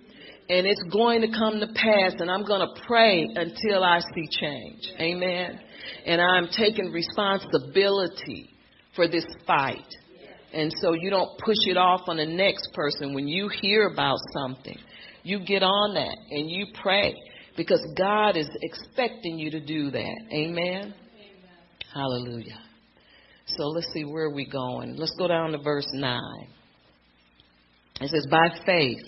[0.48, 4.28] and it's going to come to pass, and I'm going to pray until I see
[4.30, 4.82] change.
[5.00, 5.58] Amen.
[6.04, 8.50] And I'm taking responsibility
[8.94, 9.86] for this fight.
[10.52, 13.14] And so you don't push it off on the next person.
[13.14, 14.78] When you hear about something,
[15.22, 17.14] you get on that and you pray
[17.56, 20.14] because God is expecting you to do that.
[20.30, 20.58] Amen?
[20.60, 20.94] Amen.
[21.92, 22.60] Hallelujah.
[23.46, 24.96] So let's see where are we going.
[24.96, 26.20] Let's go down to verse 9.
[28.00, 29.02] It says, By faith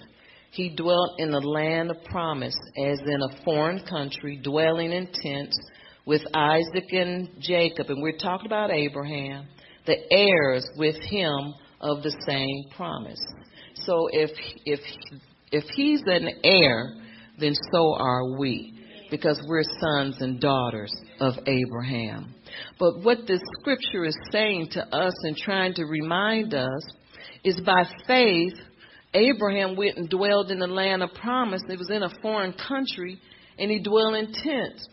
[0.57, 5.59] he dwelt in the land of promise, as in a foreign country, dwelling in tents
[6.07, 7.91] with Isaac and Jacob.
[7.91, 9.49] And we're talking about Abraham,
[9.85, 13.21] the heirs with him of the same promise.
[13.85, 14.31] So if
[14.65, 14.81] if
[15.53, 16.95] if he's an heir,
[17.39, 18.73] then so are we,
[19.11, 22.35] because we're sons and daughters of Abraham.
[22.79, 26.83] But what this scripture is saying to us and trying to remind us
[27.45, 28.55] is by faith,
[29.17, 31.62] Abraham went and dwelled in the land of promise.
[31.69, 33.19] It was in a foreign country,
[33.59, 34.87] and he dwelled in tents.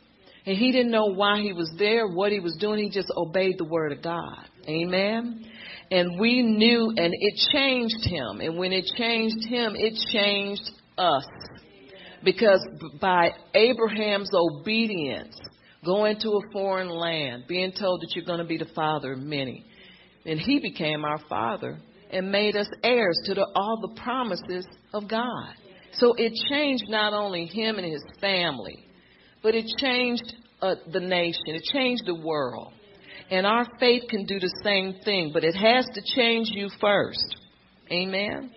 [0.45, 2.83] And he didn't know why he was there, what he was doing.
[2.83, 4.45] He just obeyed the word of God.
[4.67, 5.45] Amen.
[5.91, 8.39] And we knew, and it changed him.
[8.41, 11.25] And when it changed him, it changed us.
[12.23, 12.65] Because
[13.01, 15.37] by Abraham's obedience,
[15.85, 19.19] going to a foreign land, being told that you're going to be the father of
[19.19, 19.65] many,
[20.25, 21.79] and he became our father
[22.13, 25.53] and made us heirs to the, all the promises of God.
[25.93, 28.87] So it changed not only him and his family,
[29.41, 31.41] but it changed uh, the nation.
[31.47, 32.73] It changed the world.
[33.29, 37.35] And our faith can do the same thing, but it has to change you first.
[37.91, 38.51] Amen.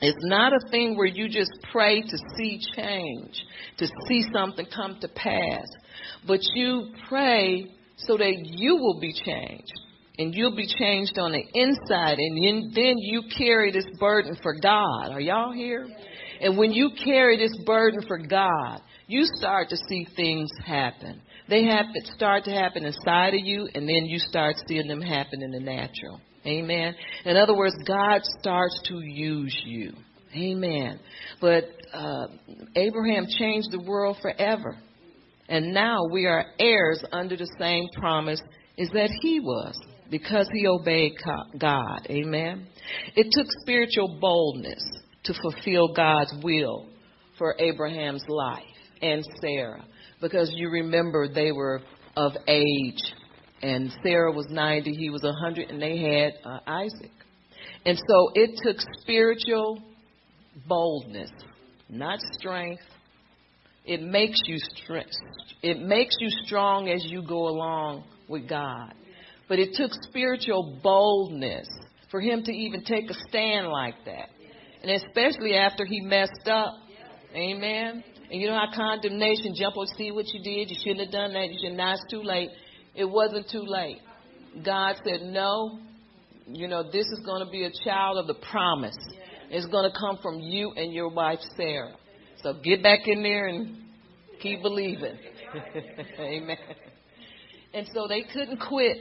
[0.00, 3.42] It's not a thing where you just pray to see change,
[3.78, 5.66] to see something come to pass,
[6.26, 7.66] but you pray
[7.96, 9.72] so that you will be changed.
[10.18, 15.12] And you'll be changed on the inside, and then you carry this burden for God.
[15.12, 15.86] Are y'all here?
[16.40, 21.20] And when you carry this burden for God, you start to see things happen.
[21.48, 21.68] They
[22.16, 25.60] start to happen inside of you, and then you start seeing them happen in the
[25.60, 26.20] natural.
[26.44, 26.94] Amen.
[27.24, 29.92] In other words, God starts to use you.
[30.34, 31.00] Amen.
[31.40, 32.26] But uh,
[32.76, 34.76] Abraham changed the world forever.
[35.48, 38.42] And now we are heirs under the same promise
[38.78, 39.78] as that he was
[40.10, 41.12] because he obeyed
[41.58, 42.06] God.
[42.10, 42.66] Amen.
[43.14, 44.82] It took spiritual boldness
[45.24, 46.86] to fulfill God's will
[47.36, 48.64] for Abraham's life
[49.02, 49.84] and Sarah
[50.20, 51.80] because you remember they were
[52.16, 53.02] of age
[53.62, 57.10] and Sarah was 90, he was 100 and they had uh, Isaac.
[57.84, 59.82] And so it took spiritual
[60.66, 61.30] boldness,
[61.88, 62.82] not strength.
[63.84, 65.10] It makes you strength.
[65.62, 68.92] It makes you strong as you go along with God.
[69.48, 71.68] But it took spiritual boldness
[72.10, 74.28] for him to even take a stand like that.
[74.82, 76.74] And especially after he messed up.
[77.34, 78.04] Amen.
[78.30, 81.32] And you know how condemnation jump on, see what you did, you shouldn't have done
[81.32, 82.50] that, you should not, it's too late.
[82.94, 84.00] It wasn't too late.
[84.64, 85.78] God said, No,
[86.46, 88.96] you know, this is going to be a child of the promise.
[89.50, 91.94] It's going to come from you and your wife, Sarah.
[92.42, 93.76] So get back in there and
[94.40, 95.18] keep believing.
[96.20, 96.56] Amen.
[97.72, 98.98] And so they couldn't quit.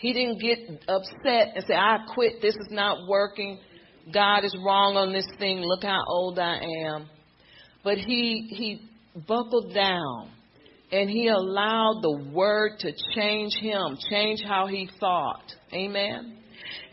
[0.00, 2.40] He didn't get upset and say, I quit.
[2.40, 3.60] This is not working.
[4.12, 5.58] God is wrong on this thing.
[5.58, 7.08] Look how old I am.
[7.84, 8.88] But he, he
[9.28, 10.30] buckled down
[10.90, 15.52] and he allowed the word to change him, change how he thought.
[15.72, 16.38] Amen.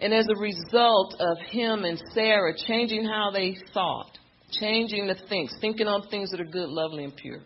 [0.01, 4.17] And as a result of him and Sarah changing how they thought,
[4.59, 7.39] changing the things, thinking on things that are good, lovely, and pure,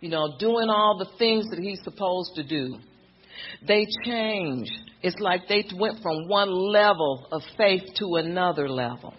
[0.00, 2.78] you know, doing all the things that he's supposed to do,
[3.66, 4.72] they changed.
[5.02, 9.14] It's like they went from one level of faith to another level.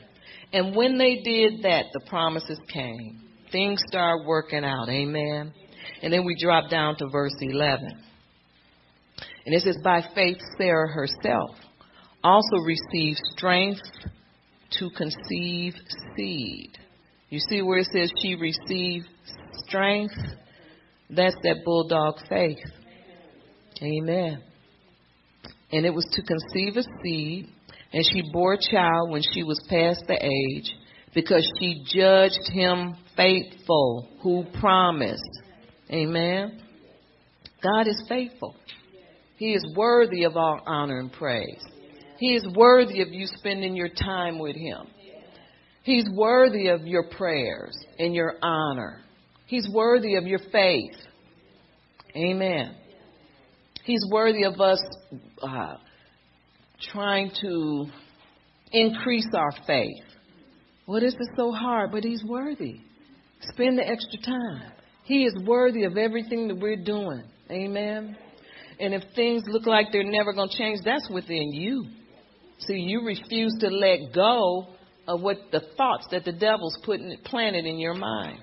[0.52, 3.22] And when they did that, the promises came.
[3.52, 4.90] Things started working out.
[4.90, 5.54] Amen.
[6.02, 8.04] And then we drop down to verse 11.
[9.46, 11.52] And it says, By faith, Sarah herself
[12.24, 13.82] also received strength
[14.80, 15.74] to conceive
[16.16, 16.78] seed.
[17.30, 19.08] You see where it says she received
[19.68, 20.14] strength?
[21.10, 22.60] That's that bulldog faith.
[23.84, 24.42] Amen.
[25.72, 27.50] And it was to conceive a seed,
[27.92, 30.74] and she bore a child when she was past the age,
[31.14, 35.22] because she judged him faithful who promised.
[35.92, 36.62] Amen.
[37.62, 38.56] God is faithful.
[39.38, 41.64] He is worthy of all honor and praise.
[42.18, 44.88] He is worthy of you spending your time with Him.
[45.84, 49.02] He's worthy of your prayers and your honor.
[49.48, 50.96] He's worthy of your faith.
[52.16, 52.76] Amen.
[53.84, 54.82] He's worthy of us
[55.42, 55.76] uh,
[56.92, 57.86] trying to
[58.72, 60.04] increase our faith.
[60.86, 61.92] What is it so hard?
[61.92, 62.82] But He's worthy.
[63.54, 64.72] Spend the extra time.
[65.04, 67.24] He is worthy of everything that we're doing.
[67.52, 68.16] Amen.
[68.80, 71.86] And if things look like they're never going to change, that's within you.
[72.60, 74.68] See, you refuse to let go
[75.08, 78.40] of what the thoughts that the devil's putting planted in your mind.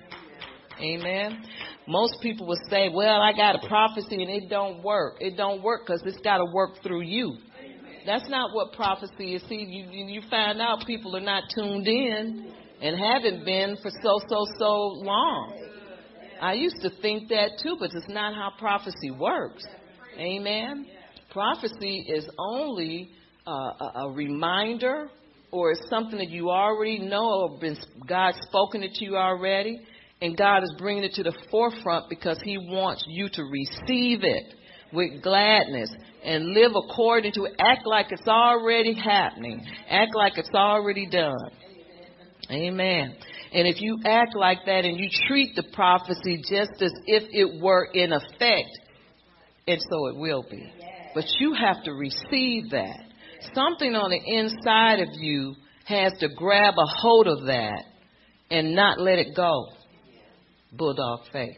[0.81, 1.43] Amen.
[1.87, 5.17] Most people will say, "Well, I got a prophecy and it don't work.
[5.19, 7.37] It don't work because it's got to work through you."
[8.05, 9.43] That's not what prophecy is.
[9.47, 12.51] See, you you find out people are not tuned in
[12.81, 14.73] and haven't been for so so so
[15.03, 15.53] long.
[16.41, 19.63] I used to think that too, but it's not how prophecy works.
[20.17, 20.87] Amen.
[21.29, 23.11] Prophecy is only
[23.45, 25.09] uh, a, a reminder
[25.51, 27.77] or it's something that you already know or been
[28.07, 29.81] God's spoken it to you already
[30.21, 34.53] and God is bringing it to the forefront because he wants you to receive it
[34.93, 35.89] with gladness
[36.23, 37.53] and live according to it.
[37.59, 39.65] Act like it's already happening.
[39.89, 41.49] Act like it's already done.
[42.51, 43.15] Amen.
[43.53, 47.61] And if you act like that and you treat the prophecy just as if it
[47.61, 48.69] were in effect,
[49.67, 50.71] and so it will be.
[51.15, 52.99] But you have to receive that.
[53.53, 55.55] Something on the inside of you
[55.85, 57.83] has to grab a hold of that
[58.49, 59.67] and not let it go.
[60.71, 61.57] Bulldog faith.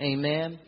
[0.00, 0.58] Amen.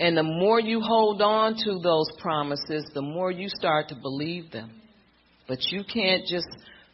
[0.00, 4.50] And the more you hold on to those promises, the more you start to believe
[4.50, 4.80] them.
[5.46, 6.48] But you can't just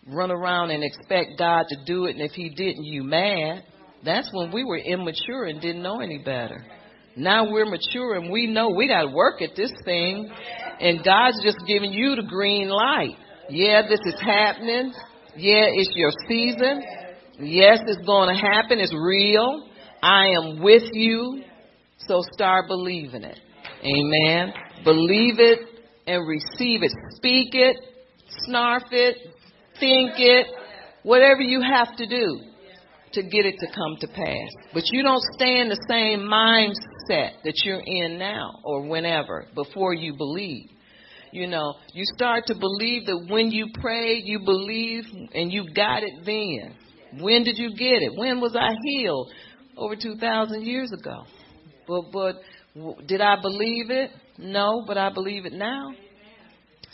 [0.07, 3.64] run around and expect God to do it, and if He didn't, you mad.
[4.05, 6.64] That's when we were immature and didn't know any better.
[7.16, 10.30] Now we're mature and we know we got to work at this thing,
[10.80, 13.16] and God's just giving you the green light.
[13.51, 14.92] Yeah, this is happening.
[15.36, 16.82] Yeah, it's your season.
[17.40, 18.78] Yes, it's going to happen.
[18.78, 19.68] It's real.
[20.03, 21.42] I am with you.
[22.07, 23.38] So start believing it.
[23.84, 24.53] Amen.
[24.84, 25.61] Believe it
[26.07, 26.92] and receive it.
[27.16, 27.76] Speak it,
[28.49, 29.16] snarf it,
[29.78, 30.46] think it,
[31.03, 32.40] whatever you have to do
[33.12, 34.51] to get it to come to pass.
[34.74, 39.94] But you don't stay in the same mindset that you're in now or whenever before
[39.94, 40.70] you believe.
[41.32, 46.03] You know, you start to believe that when you prayed, you believe and you got
[46.03, 46.74] it then.
[47.22, 48.12] When did you get it?
[48.16, 49.30] When was I healed?
[49.79, 51.24] Over 2,000 years ago.
[51.87, 52.37] But, but
[53.07, 54.11] did I believe it?
[54.37, 55.93] No, but I believe it now.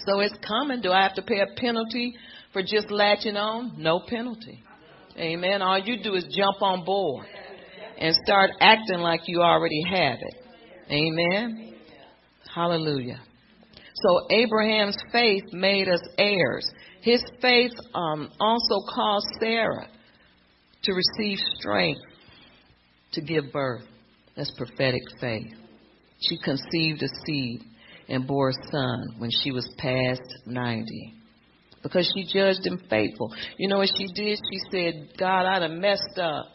[0.07, 0.81] So it's coming.
[0.83, 2.15] Do I have to pay a penalty
[2.53, 3.75] for just latching on?
[3.79, 4.63] No penalty.
[5.19, 5.63] Amen.
[5.63, 7.27] All you do is jump on board
[7.99, 10.35] and start acting like you already have it.
[10.91, 11.75] Amen.
[12.55, 13.21] Hallelujah.
[13.95, 16.69] So Abraham's faith made us heirs.
[17.01, 19.89] His faith um, also caused Sarah
[20.83, 22.01] to receive strength
[23.15, 23.85] to give birth.
[24.37, 25.53] That's prophetic faith.
[26.21, 27.63] She conceived a seed
[28.09, 31.15] and bore a son when she was past 90
[31.83, 33.33] because she judged him faithful.
[33.59, 34.39] You know what she did?
[34.51, 36.47] She said, God, I done messed up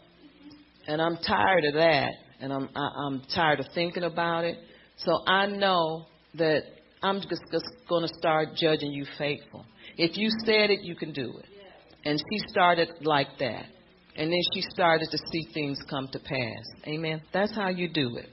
[0.87, 4.57] and I'm tired of that and I'm, I, I'm tired of thinking about it.
[4.97, 6.05] So I know
[6.35, 6.63] that
[7.01, 9.65] I'm just, just going to start judging you faithful.
[9.97, 11.45] If you said it, you can do it.
[12.05, 13.65] And she started like that.
[14.19, 16.65] And then she started to see things come to pass.
[16.85, 17.21] Amen.
[17.31, 18.27] That's how you do it.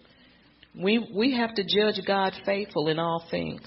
[0.82, 3.62] We we have to judge God faithful in all things.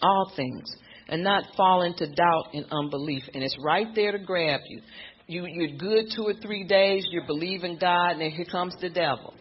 [0.00, 0.64] All things.
[1.08, 3.24] And not fall into doubt and unbelief.
[3.34, 4.80] And it's right there to grab you.
[5.26, 8.88] You you're good two or three days, you're believing God, and then here comes the
[8.88, 9.34] devil.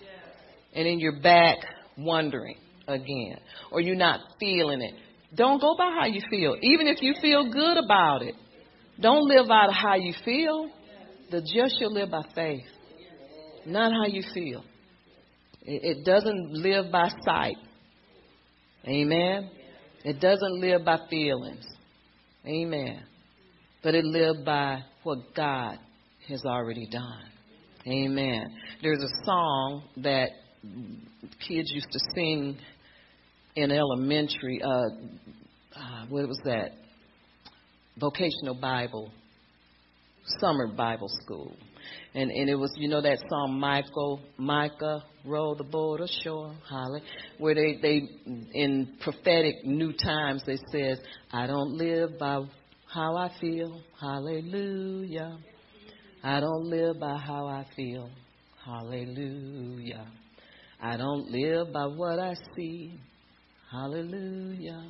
[0.74, 1.60] And then you're back
[1.96, 2.58] wondering
[2.88, 3.38] again.
[3.72, 4.96] Or you're not feeling it.
[5.36, 6.56] Don't go by how you feel.
[6.60, 8.34] Even if you feel good about it.
[9.00, 10.72] Don't live out of how you feel.
[11.30, 12.66] The just shall live by faith,
[13.66, 14.64] not how you feel.
[15.70, 17.58] It, doesn't live by sight.
[18.88, 19.50] Amen.
[20.06, 21.66] It doesn't live by feelings.
[22.46, 23.04] Amen.
[23.84, 25.78] But it lives by what God
[26.30, 27.26] has already done.
[27.86, 28.56] Amen.
[28.82, 30.30] There's a song that
[31.46, 32.58] kids used to sing
[33.58, 34.62] in elementary.
[34.64, 34.70] Uh,
[35.76, 36.72] uh, what was that?
[37.98, 39.12] Vocational Bible
[40.40, 41.56] summer Bible school.
[42.14, 47.02] And and it was you know that song Michael Micah roll the boat ashore, Holly,
[47.38, 48.10] where they they
[48.54, 51.00] in prophetic new times they says
[51.32, 52.46] I don't live by
[52.94, 55.38] how I feel, hallelujah.
[56.24, 58.10] I don't live by how I feel,
[58.66, 60.08] hallelujah.
[60.82, 63.00] I don't live by what I see,
[63.72, 64.84] hallelujah.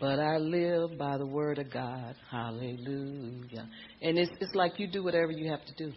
[0.00, 2.16] But I live by the word of God.
[2.30, 3.68] Hallelujah.
[4.02, 5.92] And it's, it's like you do whatever you have to do.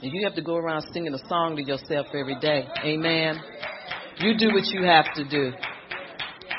[0.00, 2.64] And you have to go around singing a song to yourself every day.
[2.84, 3.40] Amen.
[4.20, 5.52] You do what you have to do.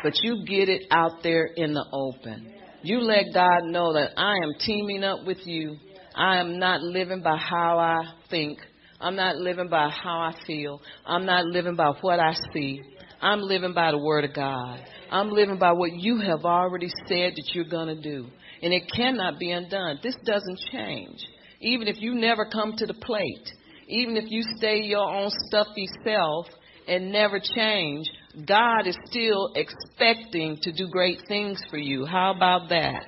[0.04, 2.54] But you get it out there in the open.
[2.82, 5.78] You let God know that I am teaming up with you.
[6.16, 8.60] I am not living by how I think.
[9.00, 10.82] I'm not living by how I feel.
[11.06, 12.82] I'm not living by what I see.
[13.22, 14.80] I'm living by the word of God.
[15.12, 18.28] I'm living by what you have already said that you're going to do.
[18.62, 20.00] And it cannot be undone.
[20.04, 21.20] This doesn't change.
[21.62, 23.50] Even if you never come to the plate,
[23.88, 26.46] even if you stay your own stuffy self
[26.88, 28.10] and never change,
[28.48, 32.06] God is still expecting to do great things for you.
[32.06, 33.06] How about that?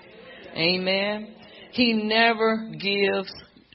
[0.56, 1.36] Amen.
[1.72, 3.32] He never gives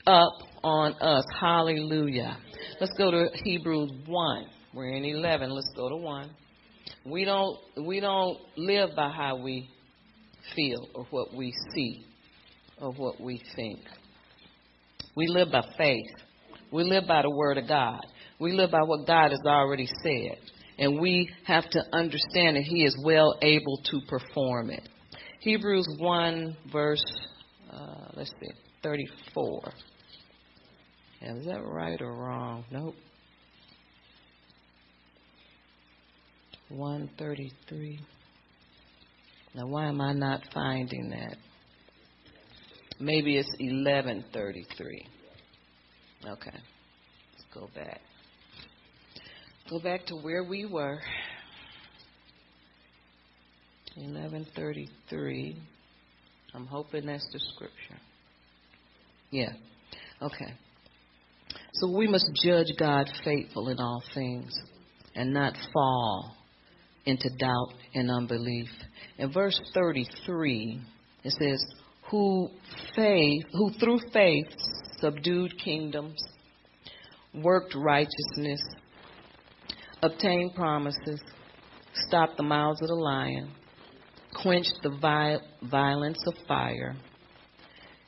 [0.07, 1.25] up on us.
[1.41, 2.37] Hallelujah.
[2.81, 4.47] Let's go to Hebrews 1.
[4.75, 5.51] We're in 11.
[5.51, 6.31] Let's go to 1.
[7.09, 9.71] We don't we don't live by how we
[10.55, 12.05] feel or what we see
[12.81, 13.81] or what we think.
[15.15, 16.11] We live by faith.
[16.73, 18.01] We live by the word of God.
[18.41, 20.39] We live by what God has already said.
[20.79, 24.87] And we have to understand that He is well able to perform it.
[25.41, 27.05] Hebrews 1, verse,
[27.73, 28.53] uh, let's see,
[28.83, 29.73] 34.
[31.23, 32.65] Is that right or wrong?
[32.71, 32.95] Nope.
[36.69, 38.01] 133.
[39.55, 41.37] Now, why am I not finding that?
[42.99, 45.07] Maybe it's 1133.
[46.27, 46.51] Okay.
[46.51, 48.01] Let's go back.
[49.71, 51.01] Go back to where we were.
[53.97, 55.57] 1133.
[56.55, 58.01] I'm hoping that's the scripture.
[59.31, 59.53] Yeah.
[60.23, 60.53] Okay.
[61.75, 64.53] So we must judge God faithful in all things
[65.15, 66.37] and not fall
[67.07, 68.69] into doubt and unbelief.
[69.19, 70.81] In verse 33,
[71.25, 71.65] it says,
[72.11, 72.51] who
[72.95, 74.47] faith, who through faith
[75.01, 76.21] subdued kingdoms,
[77.35, 78.61] worked righteousness,
[80.03, 81.21] obtained promises,
[81.95, 83.51] stopped the mouths of the lion,
[84.43, 86.95] quenched the violence of fire,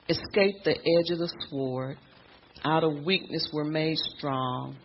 [0.09, 1.97] escaped the edge of the sword,
[2.65, 4.77] out of weakness were made strong,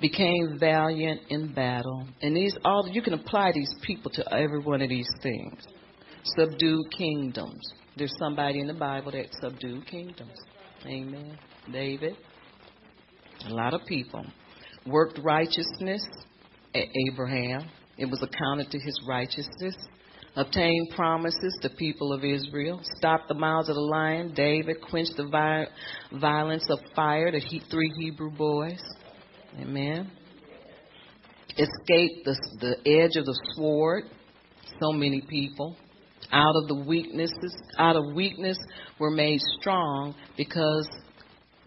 [0.00, 2.06] became valiant in battle.
[2.22, 5.62] And these all you can apply these people to every one of these things.
[6.36, 7.60] Subdue kingdoms.
[7.96, 10.38] There's somebody in the Bible that subdued kingdoms.
[10.86, 11.38] Amen.
[11.72, 12.16] David.
[13.46, 14.24] A lot of people.
[14.86, 16.02] Worked righteousness
[16.74, 17.68] at Abraham.
[17.96, 19.74] It was accounted to his righteousness
[20.38, 25.66] obtained promises to people of Israel, stopped the mouths of the lion, David quenched the
[26.12, 28.80] violence of fire, he- three Hebrew boys.
[29.56, 30.10] Amen.
[31.50, 34.04] Escape the, the edge of the sword,
[34.80, 35.76] so many people.
[36.30, 38.58] Out of the weaknesses, out of weakness
[39.00, 40.86] were made strong because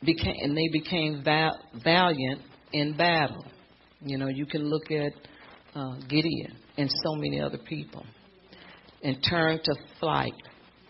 [0.03, 3.45] became, and they became va- valiant in battle.
[4.01, 5.13] You know, you can look at
[5.75, 8.05] uh, Gideon and so many other people
[9.03, 10.33] and turn to flight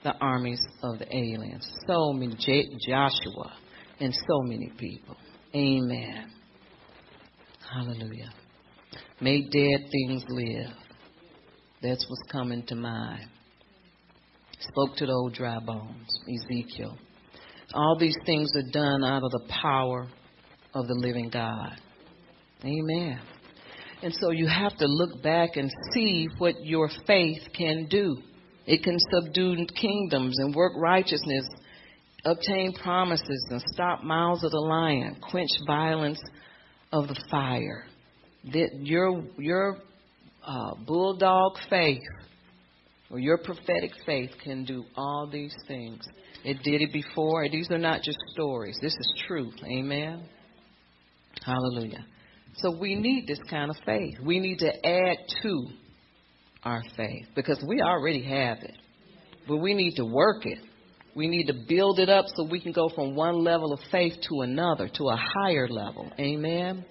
[0.04, 1.68] the armies of the aliens.
[1.88, 3.54] So many, J- Joshua
[4.00, 5.16] and so many people.
[5.56, 6.32] Amen.
[7.74, 8.30] Hallelujah.
[9.22, 10.74] Made dead things live.
[11.82, 13.30] That's what's coming to mind.
[14.60, 16.98] Spoke to the old dry bones, Ezekiel.
[17.74, 20.08] All these things are done out of the power
[20.74, 21.80] of the living God.
[22.66, 23.20] Amen.
[24.04, 28.18] And so you have to look back and see what your faith can do.
[28.66, 31.48] It can subdue kingdoms and work righteousness,
[32.26, 36.22] obtain promises, and stop mouths of the lion, quench violence
[36.92, 37.86] of the fire.
[38.54, 39.78] That your your
[40.46, 42.02] uh, bulldog faith
[43.10, 46.04] or your prophetic faith can do all these things.
[46.44, 47.48] It did it before.
[47.50, 48.78] These are not just stories.
[48.82, 49.54] This is truth.
[49.64, 50.24] Amen.
[51.46, 52.06] Hallelujah.
[52.56, 54.16] So we need this kind of faith.
[54.24, 55.68] We need to add to
[56.64, 58.78] our faith because we already have it.
[59.48, 60.60] But we need to work it.
[61.16, 64.14] We need to build it up so we can go from one level of faith
[64.30, 66.12] to another, to a higher level.
[66.20, 66.86] Amen.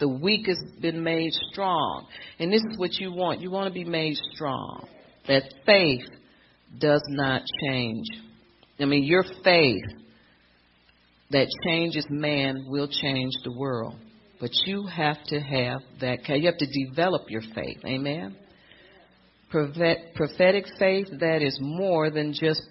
[0.00, 2.06] The weak has been made strong.
[2.38, 3.40] And this is what you want.
[3.40, 4.88] You want to be made strong.
[5.28, 6.06] That faith
[6.80, 8.06] does not change.
[8.80, 9.84] I mean, your faith
[11.30, 13.96] that changes man will change the world.
[14.40, 16.28] But you have to have that.
[16.28, 17.78] You have to develop your faith.
[17.84, 18.34] Amen.
[19.50, 22.62] Prophetic faith that is more than just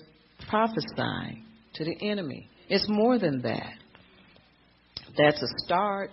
[0.49, 2.49] prophesying to the enemy.
[2.69, 3.73] It's more than that.
[5.17, 6.11] That's a start.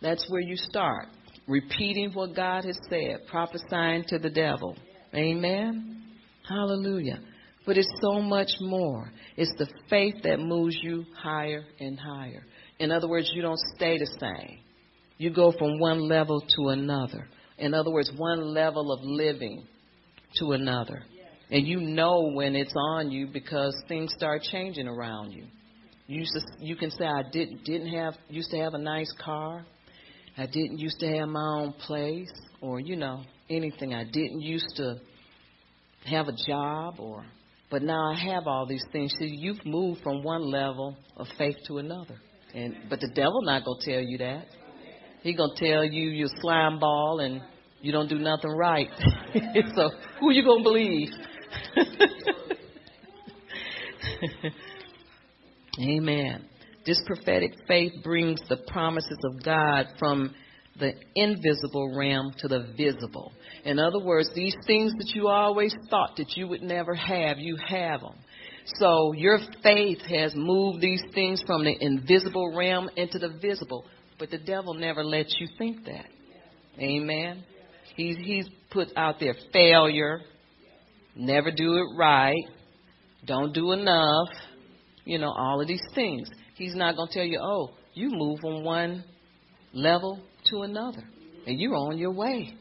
[0.00, 1.08] That's where you start.
[1.46, 4.76] Repeating what God has said, prophesying to the devil.
[5.14, 6.04] Amen.
[6.48, 7.20] Hallelujah.
[7.66, 9.10] But it's so much more.
[9.36, 12.44] It's the faith that moves you higher and higher.
[12.78, 14.58] In other words, you don't stay the same.
[15.18, 17.28] You go from one level to another.
[17.58, 19.66] In other words, one level of living
[20.36, 21.02] to another.
[21.50, 25.44] And you know when it's on you because things start changing around you.
[26.06, 29.12] You used to, you can say I didn't didn't have used to have a nice
[29.24, 29.64] car.
[30.36, 33.94] I didn't used to have my own place or you know anything.
[33.94, 35.00] I didn't used to
[36.06, 37.24] have a job or
[37.70, 39.12] but now I have all these things.
[39.18, 42.20] So you've moved from one level of faith to another.
[42.54, 44.46] And but the devil not gonna tell you that.
[45.22, 47.40] He gonna tell you you're slime ball and
[47.80, 48.88] you don't do nothing right.
[49.76, 49.90] so
[50.20, 51.10] who you gonna believe?
[55.80, 56.44] Amen.
[56.86, 60.34] This prophetic faith brings the promises of God from
[60.78, 63.32] the invisible realm to the visible.
[63.64, 67.56] In other words, these things that you always thought that you would never have, you
[67.56, 68.14] have them.
[68.76, 73.84] So your faith has moved these things from the invisible realm into the visible.
[74.18, 76.06] But the devil never lets you think that.
[76.78, 77.44] Amen.
[77.96, 80.20] He's he's put out there failure,
[81.14, 82.44] never do it right,
[83.26, 84.28] don't do enough,
[85.04, 86.28] you know, all of these things.
[86.54, 89.04] He's not going to tell you, "Oh, you move from one
[89.72, 91.02] level to another,
[91.46, 92.54] and you're on your way.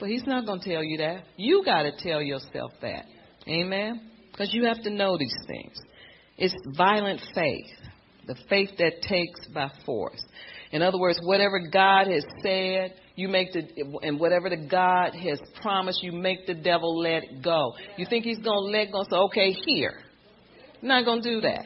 [0.00, 1.24] But He's not going to tell you that.
[1.36, 3.06] You got to tell yourself that.
[3.48, 4.10] Amen?
[4.30, 5.76] Because you have to know these things.
[6.36, 7.70] It's violent faith,
[8.26, 10.22] the faith that takes by force.
[10.72, 13.68] In other words, whatever God has said, you make the,
[14.02, 17.72] and whatever the God has promised, you make the devil let go.
[17.96, 20.00] You think he's to let go So okay, here.
[20.82, 21.64] Not to do that.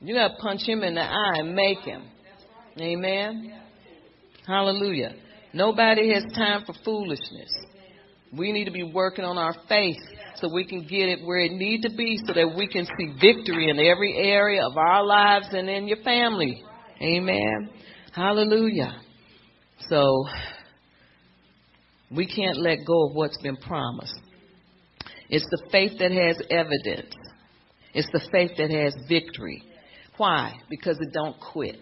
[0.00, 2.04] You got to punch him in the eye and make him.
[2.78, 3.52] Amen.
[4.46, 5.14] Hallelujah.
[5.52, 7.50] Nobody has time for foolishness.
[8.36, 9.96] We need to be working on our faith
[10.36, 13.14] so we can get it where it need to be so that we can see
[13.20, 16.62] victory in every area of our lives and in your family.
[17.00, 17.70] Amen.
[18.12, 19.00] Hallelujah.
[19.88, 20.24] So
[22.10, 24.20] we can't let go of what's been promised.
[25.28, 27.14] It's the faith that has evidence.
[27.94, 29.62] It's the faith that has victory.
[30.16, 30.54] Why?
[30.70, 31.76] Because it don't quit.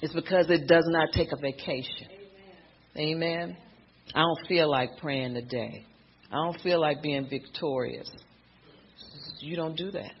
[0.00, 2.08] It's because it does not take a vacation.
[2.96, 3.56] Amen.
[4.14, 5.84] I don't feel like praying today.
[6.30, 8.10] I don't feel like being victorious.
[9.40, 10.12] You don't do that.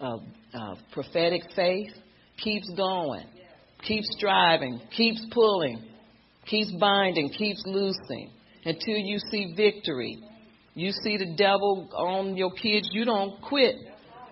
[0.00, 0.18] Uh,
[0.54, 1.92] uh, prophetic faith
[2.38, 3.26] keeps going
[3.86, 5.82] keeps striving, keeps pulling,
[6.46, 8.30] keeps binding, keeps loosing
[8.64, 10.18] until you see victory.
[10.74, 13.76] You see the devil on your kids, you don't quit.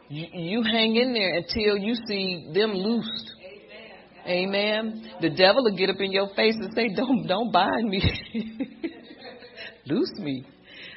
[0.08, 3.32] You, you hang in there until you see them loosed.
[4.26, 5.10] Amen.
[5.20, 8.02] The devil will get up in your face and say, "Don't, don't bind me,
[9.86, 10.46] loose me."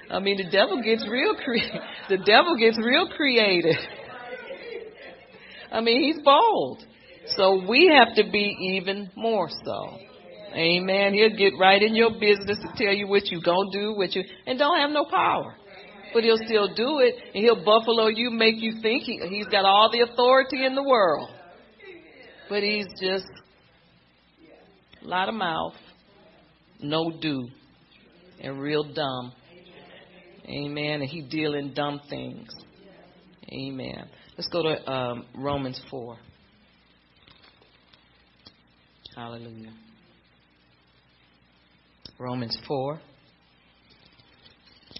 [0.09, 1.77] I mean, the devil gets real cre-
[2.09, 3.75] the devil gets real creative.
[5.71, 6.83] I mean, he's bold.
[7.35, 9.97] So we have to be even more so.
[10.53, 11.13] Amen.
[11.13, 14.15] He'll get right in your business and tell you what you're going to do, what
[14.15, 15.55] you, and don't have no power.
[16.13, 19.65] But he'll still do it, and he'll buffalo you, make you think he, he's got
[19.65, 21.29] all the authority in the world.
[22.49, 23.27] But he's just
[25.03, 25.75] a lot of mouth,
[26.81, 27.49] no do,
[28.39, 29.33] and real dumb.
[30.45, 31.01] Amen.
[31.01, 32.47] And he deal in dumb things.
[33.51, 34.07] Amen.
[34.37, 36.17] Let's go to um, Romans 4.
[39.17, 39.73] Hallelujah.
[42.19, 42.99] Romans 4,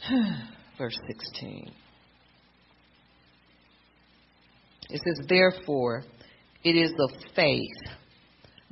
[0.80, 1.72] verse 16.
[4.90, 6.04] It says, Therefore,
[6.64, 7.94] it is of faith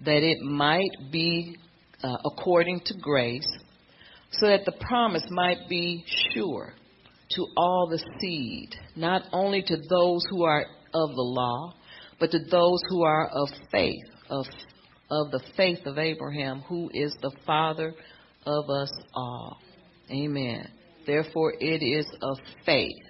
[0.03, 1.55] that it might be
[2.03, 3.47] uh, according to grace,
[4.31, 6.73] so that the promise might be sure
[7.29, 11.75] to all the seed, not only to those who are of the law,
[12.19, 14.47] but to those who are of faith, of
[15.09, 17.93] of the faith of Abraham, who is the father
[18.45, 19.57] of us all.
[20.11, 20.67] Amen.
[21.05, 23.03] Therefore, it is of faith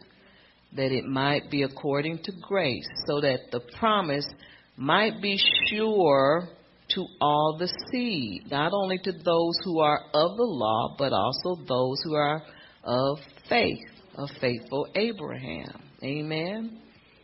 [0.76, 4.28] that it might be according to grace, so that the promise
[4.76, 5.40] might be
[5.70, 6.50] sure
[6.90, 11.56] to all the seed, not only to those who are of the law, but also
[11.68, 12.44] those who are
[12.84, 13.18] of
[13.48, 13.80] faith,
[14.16, 15.82] of faithful Abraham.
[16.04, 16.78] Amen.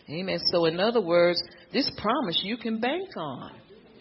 [0.10, 0.40] Amen.
[0.52, 1.42] So, in other words,
[1.72, 3.52] this promise you can bank on.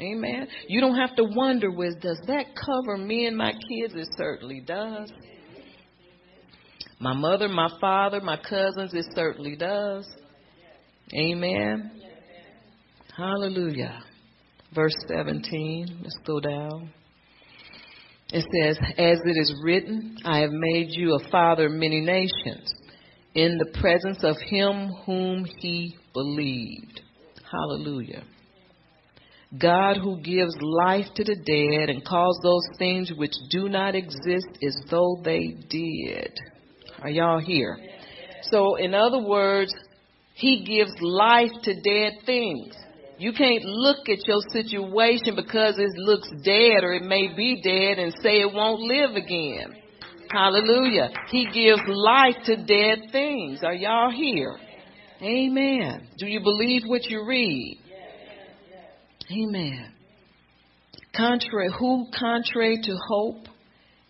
[0.01, 0.49] Amen.
[0.69, 3.95] You don't have to wonder, was does that cover me and my kids?
[3.95, 5.13] It certainly does.
[6.99, 10.07] My mother, my father, my cousins, it certainly does.
[11.15, 11.91] Amen.
[13.17, 14.03] Hallelujah.
[14.75, 16.01] Verse 17.
[16.03, 16.91] Let's go down.
[18.33, 22.73] It says, As it is written, I have made you a father of many nations
[23.35, 27.01] in the presence of him whom he believed.
[27.51, 28.23] Hallelujah.
[29.59, 34.47] God who gives life to the dead and calls those things which do not exist
[34.63, 36.39] as though they did.
[37.03, 37.77] Are y'all here?
[38.43, 39.75] So, in other words,
[40.35, 42.75] He gives life to dead things.
[43.19, 47.99] You can't look at your situation because it looks dead or it may be dead
[47.99, 49.75] and say it won't live again.
[50.31, 51.11] Hallelujah.
[51.29, 53.65] He gives life to dead things.
[53.65, 54.57] Are y'all here?
[55.21, 56.09] Amen.
[56.19, 57.79] Do you believe what you read?
[59.31, 59.93] Amen.
[61.17, 63.47] Contrary, who contrary to hope,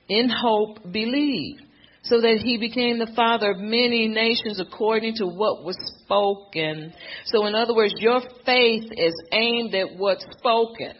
[0.08, 1.62] in hope believed,
[2.02, 6.92] so that he became the father of many nations according to what was spoken.
[7.26, 10.94] So in other words, your faith is aimed at what's spoken,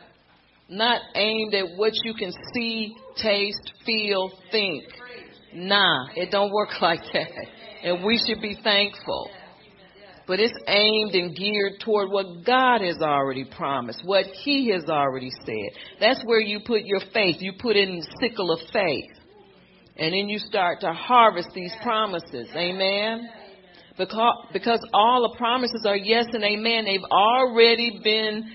[0.68, 4.84] not aimed at what you can see, taste, feel, think.
[5.54, 7.28] Nah, it don't work like that.
[7.82, 9.30] And we should be thankful
[10.30, 15.32] but it's aimed and geared toward what God has already promised, what He has already
[15.44, 15.70] said.
[15.98, 17.38] That's where you put your faith.
[17.40, 19.10] You put in the sickle of faith.
[19.96, 22.48] And then you start to harvest these promises.
[22.54, 23.28] Amen.
[23.98, 26.84] Because, because all the promises are yes and amen.
[26.84, 28.52] They've already been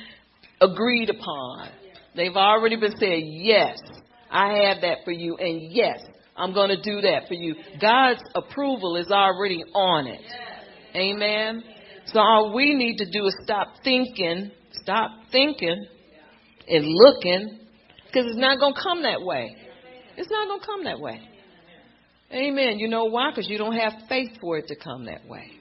[0.61, 1.71] agreed upon.
[2.15, 3.77] They've already been said, yes,
[4.31, 5.99] I have that for you, and yes,
[6.37, 7.55] I'm going to do that for you.
[7.81, 10.21] God's approval is already on it.
[10.95, 11.63] Amen.
[12.07, 15.85] So all we need to do is stop thinking, stop thinking
[16.67, 17.59] and looking,
[18.07, 19.55] because it's not going to come that way.
[20.17, 21.21] It's not going to come that way.
[22.31, 22.79] Amen.
[22.79, 23.31] You know why?
[23.31, 25.51] Because you don't have faith for it to come that way.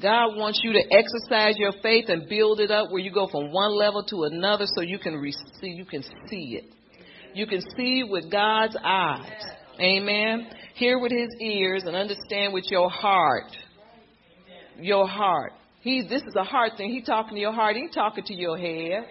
[0.00, 3.52] God wants you to exercise your faith and build it up where you go from
[3.52, 6.64] one level to another so you can receive, you can see it.
[7.34, 9.42] You can see with God's eyes.
[9.80, 10.48] Amen.
[10.74, 13.50] Hear with his ears and understand with your heart.
[14.78, 15.52] Your heart.
[15.80, 16.90] He this is a heart thing.
[16.90, 17.76] He talking to your heart.
[17.76, 19.06] He talking to your head.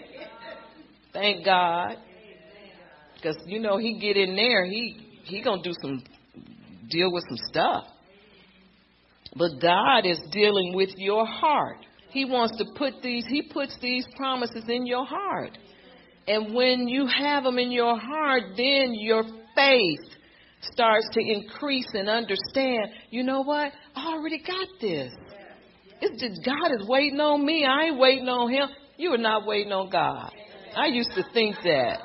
[1.14, 1.97] Thank God.
[3.16, 6.03] Because you know he get in there, he he gonna do some
[6.89, 7.86] deal with some stuff.
[9.36, 11.78] But God is dealing with your heart.
[12.09, 15.57] He wants to put these, He puts these promises in your heart.
[16.28, 19.24] And when you have them in your heart, then your
[19.55, 19.99] faith
[20.61, 23.72] starts to increase and understand, you know what?
[23.95, 25.11] I already got this.
[26.04, 27.66] It's just God is waiting on me.
[27.66, 28.68] I ain't waiting on Him.
[28.97, 30.34] You are not waiting on God.
[30.76, 31.99] I used to think that.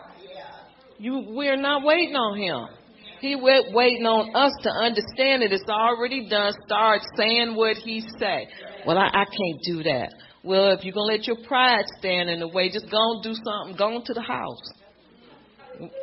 [0.99, 2.77] You, we're not waiting on Him.
[3.21, 5.53] He went waiting on us to understand it.
[5.53, 6.53] It's already done.
[6.65, 8.47] Start saying what he say.
[8.87, 10.15] Well, I, I can't do that.
[10.45, 13.35] Well, if you're gonna let your pride stand in the way, just go and do
[13.35, 13.77] something.
[13.77, 14.63] Go into the house.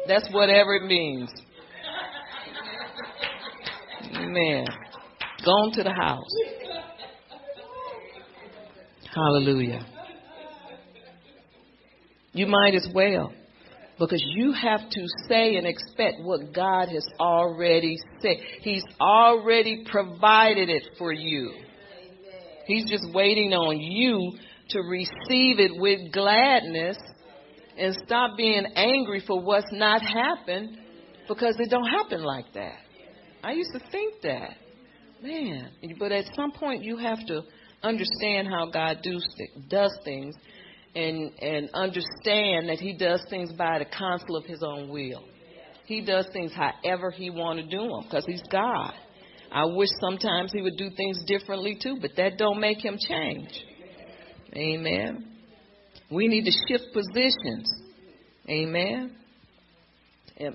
[0.05, 1.29] That's whatever it means.
[4.15, 4.65] Amen.
[5.45, 6.64] Go into the house.
[9.15, 9.85] Hallelujah.
[12.33, 13.31] You might as well.
[13.97, 18.35] Because you have to say and expect what God has already said.
[18.59, 21.53] He's already provided it for you.
[22.67, 24.37] He's just waiting on you
[24.71, 26.97] to receive it with gladness
[27.77, 30.77] and stop being angry for what's not happened
[31.29, 32.79] because it don't happen like that.
[33.43, 34.57] I used to think that.
[35.23, 37.43] Man, but at some point you have to
[37.85, 39.19] understand how God do,
[39.69, 40.35] does things
[40.95, 45.23] and and understand that he does things by the counsel of his own will.
[45.85, 48.93] He does things however he want to do them because he's God.
[49.51, 53.49] I wish sometimes he would do things differently too, but that don't make him change.
[54.53, 55.31] Amen.
[56.09, 57.71] We need to shift positions.
[58.49, 59.15] Amen.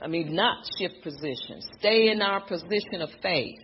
[0.03, 1.67] I mean, not shift positions.
[1.79, 3.61] Stay in our position of faith.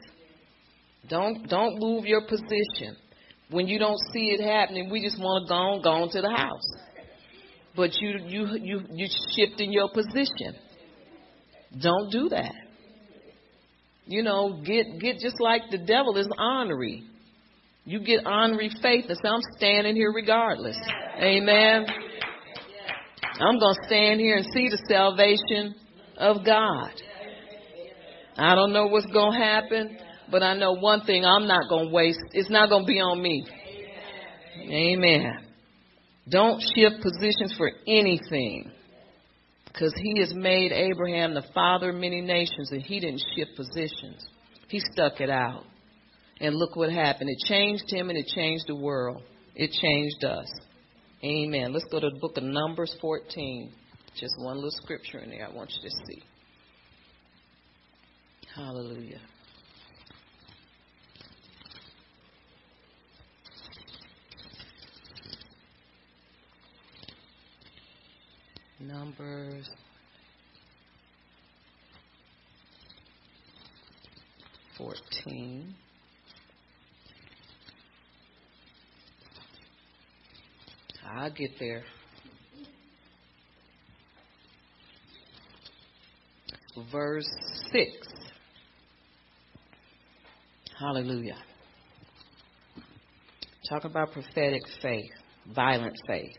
[1.09, 2.97] Don't don't move your position.
[3.51, 6.21] When you don't see it happening, we just want to go on, go on to
[6.21, 6.69] the house.
[7.77, 10.57] But you you you you shifting your position.
[11.81, 12.55] Don't do that.
[14.07, 17.05] You know, get get just like the devil is ornery.
[17.85, 20.77] You get ornery faith and say, I'm standing here regardless.
[21.21, 21.87] Amen.
[23.39, 25.75] I'm going to stand here and see the salvation
[26.17, 26.91] of God.
[28.37, 29.99] I don't know what's going to happen.
[30.31, 32.21] But I know one thing I'm not going to waste.
[32.33, 33.47] It's not going to be on me.
[34.69, 35.39] Amen.
[36.29, 38.71] Don't shift positions for anything.
[39.67, 44.27] Because he has made Abraham the father of many nations and he didn't shift positions.
[44.69, 45.65] He stuck it out.
[46.41, 47.31] And look what happened.
[47.31, 49.23] It changed him and it changed the world.
[49.55, 50.49] It changed us.
[51.23, 51.73] Amen.
[51.73, 53.73] Let's go to the book of Numbers 14.
[54.19, 56.23] Just one little scripture in there I want you to see.
[58.55, 59.21] Hallelujah.
[68.81, 69.69] Numbers.
[74.77, 75.75] Fourteen.
[81.17, 81.83] I'll get there.
[86.93, 87.29] Verse
[87.73, 87.91] 6.
[90.79, 91.39] Hallelujah.
[93.71, 95.11] Talk about prophetic faith,
[95.55, 96.37] violent faith.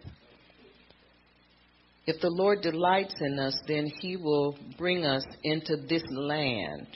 [2.08, 6.88] If the Lord delights in us, then he will bring us into this land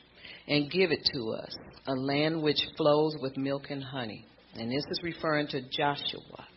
[0.47, 1.53] and give it to us,
[1.85, 4.25] a land which flows with milk and honey.
[4.55, 6.47] And this is referring to Joshua.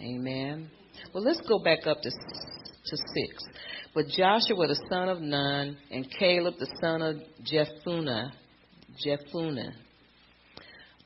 [0.00, 0.68] Amen.
[1.14, 3.44] Well, let's go back up to, to 6.
[3.94, 8.32] But Joshua the son of Nun and Caleb the son of Jephunneh,
[9.06, 9.72] Jephunneh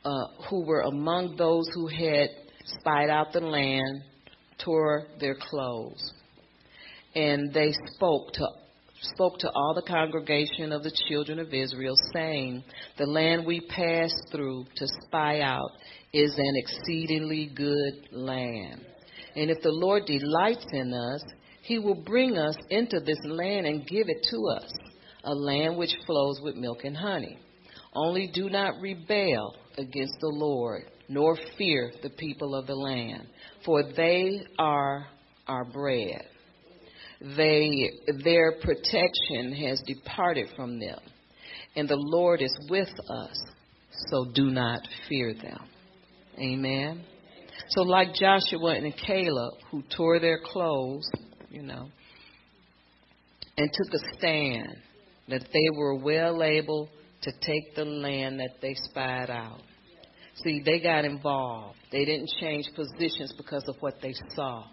[0.07, 2.28] uh, who were among those who had
[2.64, 4.02] spied out the land,
[4.59, 6.12] tore their clothes
[7.14, 8.46] and they spoke to
[9.12, 12.64] spoke to all the congregation of the children of Israel, saying,
[12.98, 15.70] The land we passed through to spy out
[16.12, 18.84] is an exceedingly good land.
[19.36, 21.22] And if the Lord delights in us,
[21.62, 24.72] He will bring us into this land and give it to us,
[25.24, 27.38] a land which flows with milk and honey.
[27.94, 33.26] Only do not rebel against the Lord, nor fear the people of the land,
[33.64, 35.06] for they are
[35.46, 36.22] our bread.
[37.20, 37.90] They,
[38.22, 40.98] their protection has departed from them,
[41.76, 43.36] and the Lord is with us,
[44.10, 45.68] so do not fear them.
[46.38, 47.04] Amen.
[47.68, 51.08] So, like Joshua and Caleb, who tore their clothes
[51.54, 51.88] you know,
[53.56, 54.76] and took a stand
[55.28, 56.88] that they were well able
[57.22, 59.60] to take the land that they spied out.
[60.42, 61.78] See, they got involved.
[61.92, 64.64] They didn't change positions because of what they saw.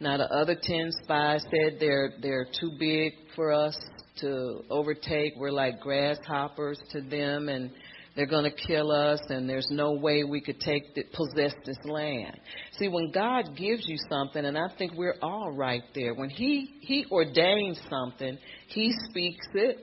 [0.00, 3.76] Now the other ten spies said they're they're too big for us
[4.20, 5.34] to overtake.
[5.36, 7.70] We're like grasshoppers to them, and
[8.14, 11.78] they're going to kill us, and there's no way we could take the, possess this
[11.84, 12.36] land.
[12.78, 16.14] See, when God gives you something, and I think we're all right there.
[16.14, 18.38] When He He ordains something,
[18.68, 19.78] He speaks it,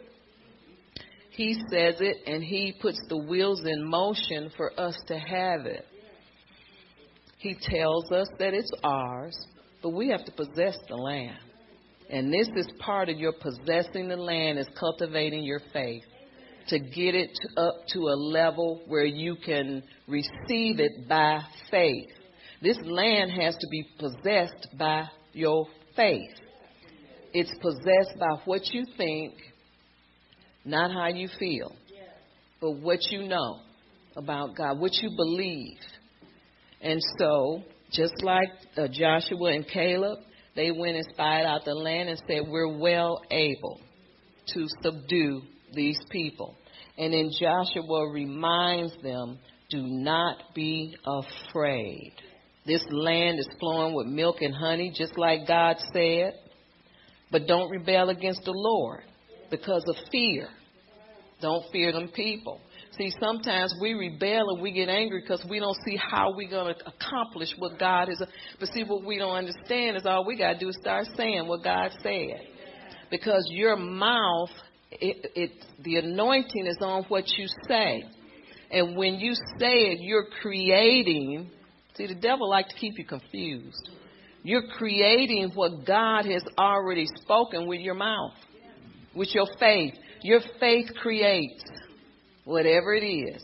[1.30, 5.86] He says it, and He puts the wheels in motion for us to have it.
[7.38, 9.38] He tells us that it's ours,
[9.86, 11.38] but we have to possess the land.
[12.10, 16.02] And this is part of your possessing the land is cultivating your faith
[16.70, 22.10] to get it up to a level where you can receive it by faith.
[22.64, 26.34] This land has to be possessed by your faith.
[27.32, 29.36] It's possessed by what you think,
[30.66, 31.72] not how you feel,
[32.60, 33.60] but what you know
[34.16, 35.78] about God, what you believe.
[36.82, 37.62] And so,
[37.96, 40.20] just like uh, Joshua and Caleb,
[40.56, 43.80] they went and spied out the land and said, We're well able
[44.54, 45.42] to subdue
[45.74, 46.56] these people.
[46.98, 49.40] And then Joshua reminds them,
[49.70, 52.14] do not be afraid.
[52.66, 56.34] This land is flowing with milk and honey, just like God said.
[57.32, 59.04] But don't rebel against the Lord
[59.50, 60.48] because of fear.
[61.42, 62.60] Don't fear them people.
[62.98, 66.74] See, sometimes we rebel and we get angry because we don't see how we're going
[66.74, 68.22] to accomplish what God is.
[68.60, 71.48] But see, what we don't understand is all we got to do is start saying
[71.48, 72.42] what God said.
[73.12, 74.50] Because your mouth
[74.92, 75.52] it, it,
[75.84, 78.04] the anointing is on what you say.
[78.72, 81.50] And when you say it, you're creating.
[81.96, 83.90] See, the devil likes to keep you confused.
[84.44, 88.34] You're creating what God has already spoken with your mouth,
[89.16, 89.94] with your faith.
[90.22, 91.64] Your faith creates
[92.46, 93.44] whatever it is.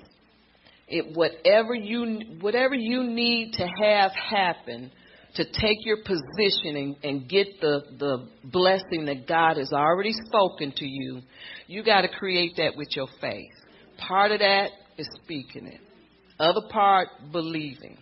[0.87, 4.91] It, whatever you whatever you need to have happen
[5.35, 10.73] to take your position and, and get the, the blessing that God has already spoken
[10.75, 11.21] to you,
[11.67, 13.53] you got to create that with your faith.
[13.97, 15.79] Part of that is speaking it.
[16.37, 17.97] Other part, believing.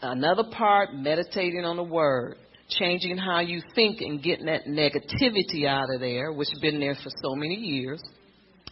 [0.00, 2.36] Another part, meditating on the word.
[2.68, 6.94] Changing how you think and getting that negativity out of there, which has been there
[6.94, 8.02] for so many years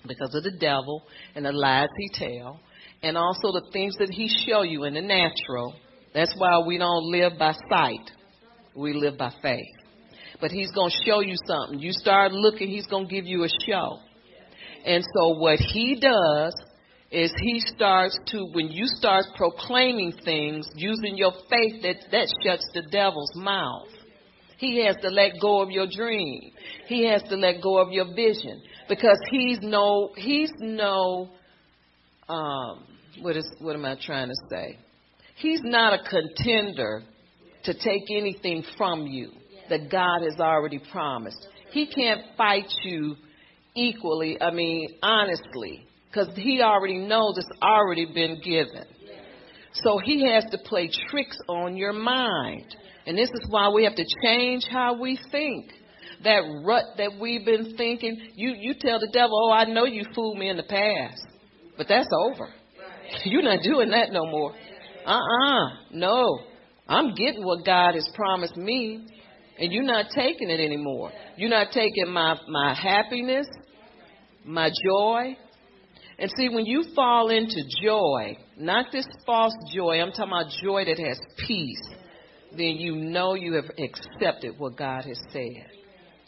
[0.07, 1.03] because of the devil
[1.35, 2.61] and the lies he tell,
[3.03, 5.75] and also the things that he show you in the natural
[6.15, 8.11] that's why we don't live by sight.
[8.75, 9.65] We live by faith.
[10.41, 11.79] But he's going to show you something.
[11.79, 13.99] You start looking, he's going to give you a show.
[14.85, 16.55] And so what he does
[17.11, 22.69] is he starts to, when you start proclaiming things using your faith, that, that shuts
[22.75, 23.89] the devil's mouth.
[24.59, 26.53] He has to let go of your dream.
[26.87, 31.31] He has to let go of your vision because he's no, he's no,
[32.29, 32.85] um,
[33.21, 34.79] what is, what am I trying to say?
[35.37, 37.03] He's not a contender
[37.65, 39.31] to take anything from you
[39.69, 41.47] that God has already promised.
[41.71, 43.17] He can't fight you
[43.75, 48.85] equally, I mean, honestly, because he already knows it's already been given.
[49.75, 52.77] So he has to play tricks on your mind.
[53.07, 55.73] And this is why we have to change how we think.
[56.25, 60.05] That rut that we've been thinking, you, you tell the devil, oh, I know you
[60.15, 61.25] fooled me in the past.
[61.77, 62.49] But that's over.
[63.25, 64.55] You're not doing that no more.
[65.05, 65.69] Uh-uh.
[65.93, 66.41] No.
[66.89, 69.07] I'm getting what God has promised me,
[69.59, 71.13] and you're not taking it anymore.
[71.37, 73.47] You're not taking my, my happiness,
[74.45, 75.37] my joy.
[76.19, 80.85] And see, when you fall into joy, not this false joy, I'm talking about joy
[80.85, 81.83] that has peace,
[82.51, 85.82] then you know you have accepted what God has said.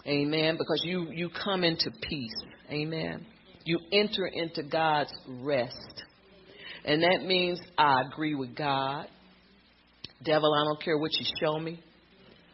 [0.07, 0.57] Amen.
[0.59, 2.34] Because you, you come into peace.
[2.70, 3.26] Amen.
[3.64, 6.02] You enter into God's rest.
[6.84, 9.07] And that means I agree with God.
[10.22, 11.82] Devil, I don't care what you show me.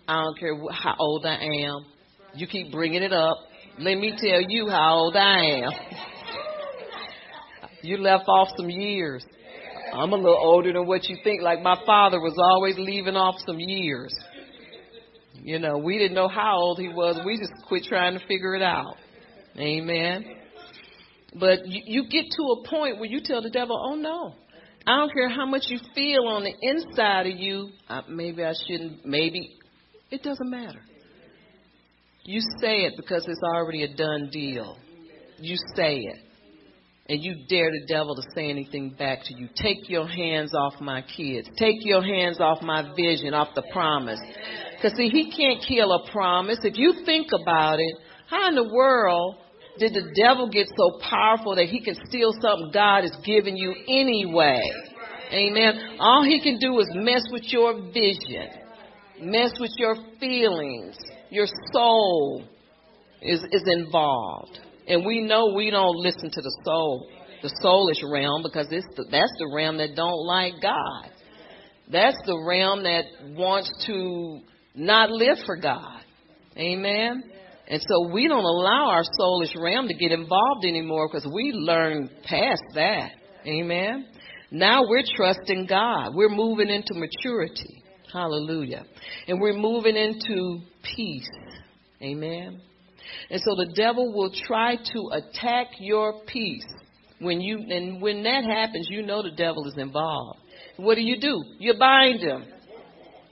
[0.07, 1.85] I don't care how old I am.
[2.35, 3.37] You keep bringing it up.
[3.79, 5.71] Let me tell you how old I am.
[7.83, 9.25] you left off some years.
[9.93, 11.43] I'm a little older than what you think.
[11.43, 14.15] Like my father was always leaving off some years.
[15.43, 17.21] You know, we didn't know how old he was.
[17.25, 18.97] We just quit trying to figure it out.
[19.59, 20.25] Amen.
[21.35, 24.35] But you, you get to a point where you tell the devil, oh no.
[24.87, 27.71] I don't care how much you feel on the inside of you.
[27.89, 29.57] Uh, maybe I shouldn't, maybe.
[30.11, 30.81] It doesn't matter.
[32.25, 34.77] You say it because it's already a done deal.
[35.39, 36.19] You say it.
[37.11, 39.49] And you dare the devil to say anything back to you.
[39.57, 41.49] Take your hands off my kids.
[41.59, 44.21] Take your hands off my vision, off the promise.
[44.77, 46.59] Because, see, he can't kill a promise.
[46.63, 47.97] If you think about it,
[48.29, 49.39] how in the world
[49.81, 53.75] did the devil get so powerful that he can steal something God has given you
[53.89, 54.63] anyway?
[55.33, 55.97] Amen.
[55.99, 58.51] All he can do is mess with your vision,
[59.21, 60.97] mess with your feelings,
[61.29, 62.45] your soul
[63.21, 64.61] is, is involved.
[64.91, 67.09] And we know we don't listen to the soul,
[67.43, 71.11] the soulish realm, because it's the, that's the realm that don't like God.
[71.93, 73.05] That's the realm that
[73.37, 74.41] wants to
[74.75, 76.03] not live for God.
[76.57, 77.23] Amen.
[77.69, 82.11] And so we don't allow our soulish realm to get involved anymore because we learned
[82.25, 83.13] past that.
[83.47, 84.09] Amen.
[84.51, 86.17] Now we're trusting God.
[86.17, 87.85] We're moving into maturity.
[88.13, 88.83] Hallelujah.
[89.29, 91.31] And we're moving into peace.
[92.03, 92.61] Amen.
[93.31, 96.67] And so the devil will try to attack your peace.
[97.21, 100.41] When you and when that happens, you know the devil is involved.
[100.77, 101.43] What do you do?
[101.59, 102.45] You bind him.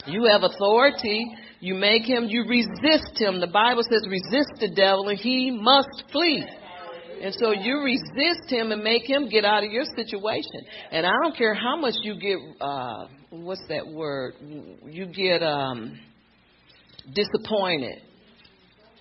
[0.06, 1.26] You have authority.
[1.60, 3.40] You make him, you resist him.
[3.40, 6.44] The Bible says resist the devil and he must flee.
[7.20, 10.60] And so you resist him and make him get out of your situation.
[10.92, 14.34] And I don't care how much you get, uh, what's that word?
[14.86, 15.98] You get um,
[17.12, 18.02] disappointed.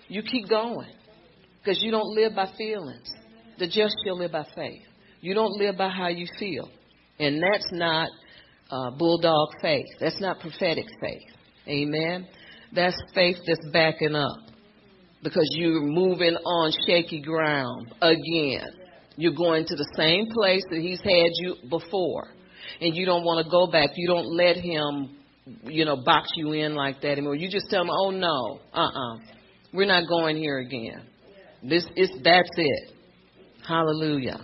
[0.08, 0.90] You keep going
[1.58, 3.08] because you don't live by feelings.
[3.58, 4.82] The just shall live by faith.
[5.20, 6.68] You don't live by how you feel.
[7.18, 8.08] And that's not
[8.70, 9.86] uh, bulldog faith.
[10.00, 11.28] That's not prophetic faith.
[11.66, 12.26] Amen.
[12.74, 14.38] That's faith that's backing up
[15.22, 18.68] because you're moving on shaky ground again.
[19.16, 22.28] You're going to the same place that he's had you before.
[22.80, 23.90] And you don't want to go back.
[23.96, 25.16] You don't let him,
[25.64, 27.34] you know, box you in like that anymore.
[27.34, 29.18] You just tell him, oh no, uh-uh.
[29.72, 31.02] We're not going here again.
[31.62, 32.92] This is, that's it.
[33.66, 34.40] Hallelujah.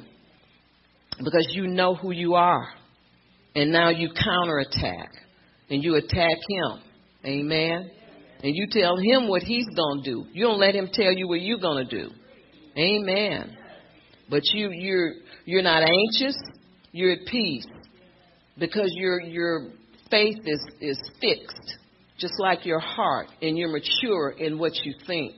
[1.19, 2.69] Because you know who you are.
[3.55, 5.11] And now you counterattack.
[5.71, 6.83] And you attack him.
[7.25, 7.91] Amen.
[8.43, 10.27] And you tell him what he's going to do.
[10.33, 12.11] You don't let him tell you what you're going to do.
[12.77, 13.57] Amen.
[14.29, 15.13] But you you're
[15.45, 16.37] you're not anxious,
[16.93, 17.67] you're at peace
[18.59, 19.71] because your your
[20.11, 21.77] faith is is fixed
[22.19, 25.35] just like your heart and you're mature in what you think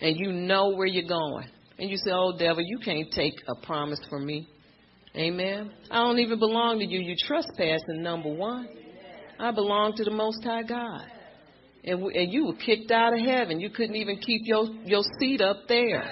[0.00, 1.48] and you know where you're going.
[1.78, 4.48] And you say, "Oh devil, you can't take a promise from me."
[5.16, 5.72] Amen.
[5.90, 7.00] I don't even belong to you.
[7.00, 8.68] You trespassing number 1.
[9.38, 11.06] I belong to the most high God
[11.84, 13.60] and, and you were kicked out of heaven.
[13.60, 16.04] You couldn't even keep your your seat up there.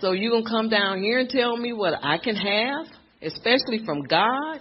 [0.00, 2.86] So you gonna come down here and tell me what I can have,
[3.22, 4.60] especially from God?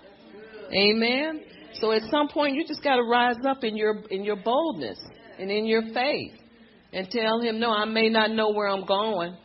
[0.74, 1.42] Amen.
[1.74, 4.99] So at some point you just got to rise up in your in your boldness
[5.38, 6.34] and in your faith
[6.91, 9.38] and tell him, no, I may not know where I'm going,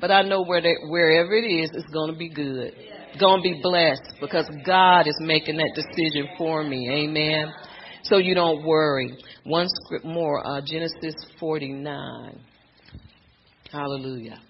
[0.00, 2.72] but I know where that, wherever it is, it's going to be good.
[3.18, 6.88] Going to be blessed because God is making that decision for me.
[6.90, 7.52] Amen
[8.04, 9.16] so you don't worry.
[9.44, 12.40] One script more, uh, Genesis 49.
[13.72, 14.40] Hallelujah.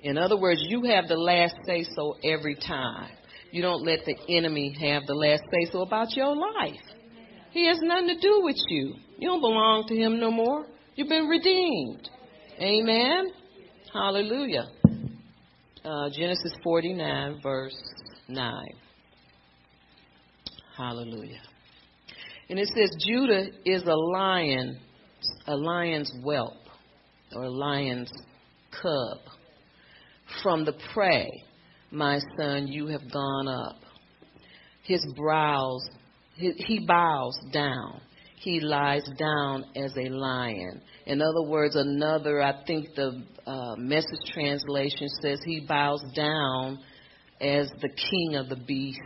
[0.00, 3.10] In other words, you have the last say so every time.
[3.54, 6.74] You don't let the enemy have the last say so about your life.
[7.52, 8.96] He has nothing to do with you.
[9.16, 10.66] You don't belong to him no more.
[10.96, 12.10] You've been redeemed.
[12.60, 13.28] Amen.
[13.92, 14.64] Hallelujah.
[15.84, 17.80] Uh, Genesis 49, verse
[18.26, 18.66] 9.
[20.76, 21.42] Hallelujah.
[22.50, 24.80] And it says Judah is a lion,
[25.46, 26.56] a lion's whelp,
[27.32, 28.10] or a lion's
[28.82, 29.18] cub.
[30.42, 31.43] From the prey,
[31.94, 33.76] my son, you have gone up.
[34.82, 35.88] His brows,
[36.36, 38.00] he, bows down.
[38.36, 40.82] He lies down as a lion.
[41.06, 46.78] In other words, another, I think the uh, message translation says he bows down
[47.40, 49.00] as the king of the beast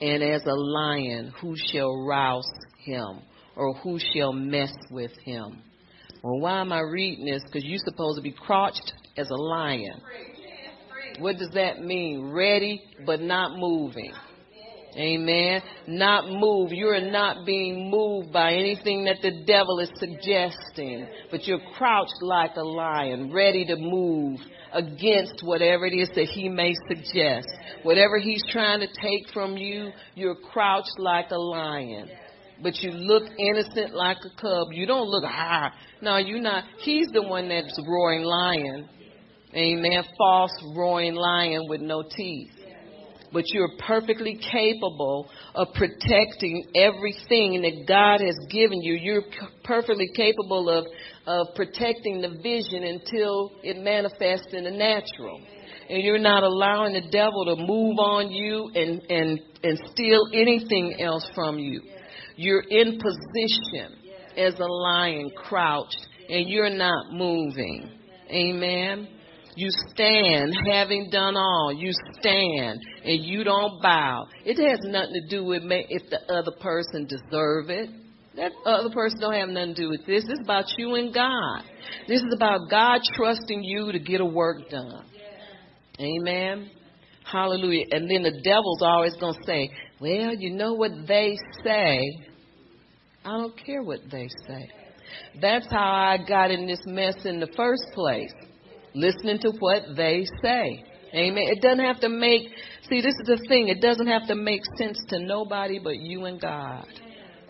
[0.00, 2.50] and as a lion, who shall rouse
[2.84, 3.20] him?
[3.56, 5.62] Or who shall mess with him?
[6.22, 7.42] Well, why am I reading this?
[7.44, 10.00] Because you're supposed to be crouched as a lion.
[11.20, 12.32] What does that mean?
[12.32, 14.12] Ready, but not moving.
[14.96, 15.62] Amen.
[15.86, 16.72] Not move.
[16.72, 22.56] You're not being moved by anything that the devil is suggesting, but you're crouched like
[22.56, 24.40] a lion, ready to move
[24.72, 27.46] against whatever it is that he may suggest.
[27.84, 32.08] Whatever he's trying to take from you, you're crouched like a lion.
[32.62, 34.68] but you look innocent like a cub.
[34.72, 35.72] You don't look ah.
[36.02, 36.64] No, you're not.
[36.80, 38.88] He's the one that's roaring lion.
[39.54, 40.04] Amen.
[40.16, 42.52] False roaring lion with no teeth.
[43.32, 48.94] But you're perfectly capable of protecting everything that God has given you.
[48.94, 49.22] You're
[49.62, 50.84] perfectly capable of,
[51.26, 55.40] of protecting the vision until it manifests in the natural.
[55.88, 61.00] And you're not allowing the devil to move on you and, and, and steal anything
[61.00, 61.82] else from you.
[62.34, 63.96] You're in position
[64.36, 67.90] as a lion crouched and you're not moving.
[68.30, 69.08] Amen.
[69.60, 71.70] You stand, having done all.
[71.70, 74.26] You stand, and you don't bow.
[74.42, 77.90] It has nothing to do with if the other person deserve it.
[78.36, 80.24] That other person don't have nothing to do with this.
[80.24, 81.64] This is about you and God.
[82.08, 85.04] This is about God trusting you to get a work done.
[86.00, 86.70] Amen.
[87.30, 87.84] Hallelujah.
[87.90, 89.68] And then the devil's always going to say,
[90.00, 92.00] well, you know what they say.
[93.26, 94.70] I don't care what they say.
[95.38, 98.32] That's how I got in this mess in the first place.
[98.94, 100.84] Listening to what they say.
[101.14, 101.44] Amen.
[101.48, 102.42] It doesn't have to make,
[102.88, 103.68] see, this is the thing.
[103.68, 106.86] It doesn't have to make sense to nobody but you and God.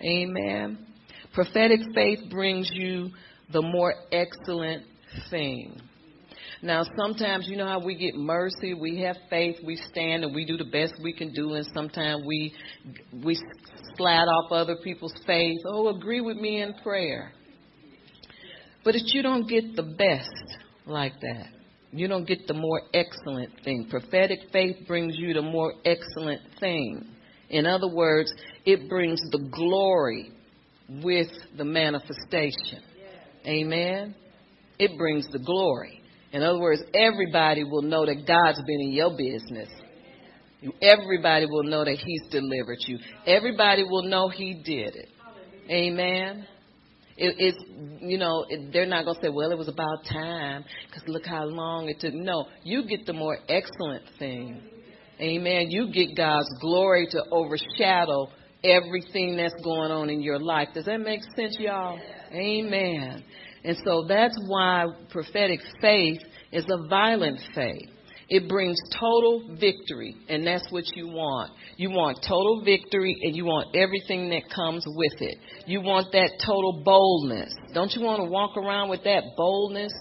[0.02, 0.86] Amen.
[1.34, 3.10] Prophetic faith brings you
[3.52, 4.84] the more excellent
[5.30, 5.80] thing.
[6.62, 8.74] Now, sometimes you know how we get mercy.
[8.74, 9.56] We have faith.
[9.64, 12.54] We stand and we do the best we can do, and sometimes we
[13.24, 13.40] we
[13.96, 15.58] slat off other people's faith.
[15.66, 17.32] Oh, agree with me in prayer.
[18.84, 21.46] But if you don't get the best like that,
[21.92, 23.88] you don't get the more excellent thing.
[23.90, 27.06] Prophetic faith brings you the more excellent thing.
[27.48, 28.32] In other words,
[28.64, 30.32] it brings the glory
[31.02, 32.82] with the manifestation.
[33.44, 34.14] Amen.
[34.78, 36.00] It brings the glory.
[36.32, 39.68] In other words, everybody will know that God's been in your business.
[40.80, 42.98] Everybody will know that He's delivered you.
[43.26, 45.08] Everybody will know He did it.
[45.70, 46.46] Amen.
[47.16, 47.58] It, it's
[48.00, 51.44] you know it, they're not gonna say, well, it was about time because look how
[51.44, 52.14] long it took.
[52.14, 54.62] No, you get the more excellent thing.
[55.20, 55.70] Amen.
[55.70, 58.28] You get God's glory to overshadow
[58.64, 60.68] everything that's going on in your life.
[60.74, 61.98] Does that make sense, y'all?
[62.32, 63.22] Amen.
[63.64, 66.20] And so that's why prophetic faith
[66.52, 67.88] is a violent faith.
[68.30, 71.50] It brings total victory, and that's what you want.
[71.76, 75.36] You want total victory, and you want everything that comes with it.
[75.66, 77.52] You want that total boldness.
[77.74, 79.92] Don't you want to walk around with that boldness?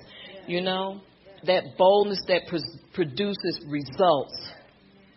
[0.45, 1.01] You know,
[1.47, 2.41] that boldness that
[2.93, 4.51] produces results.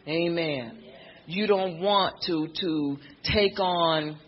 [0.08, 0.78] Amen.
[1.26, 4.18] You don't want to to take on.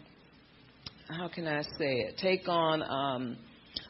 [1.08, 2.18] How can I say it?
[2.18, 2.82] Take on.
[2.82, 3.36] Um,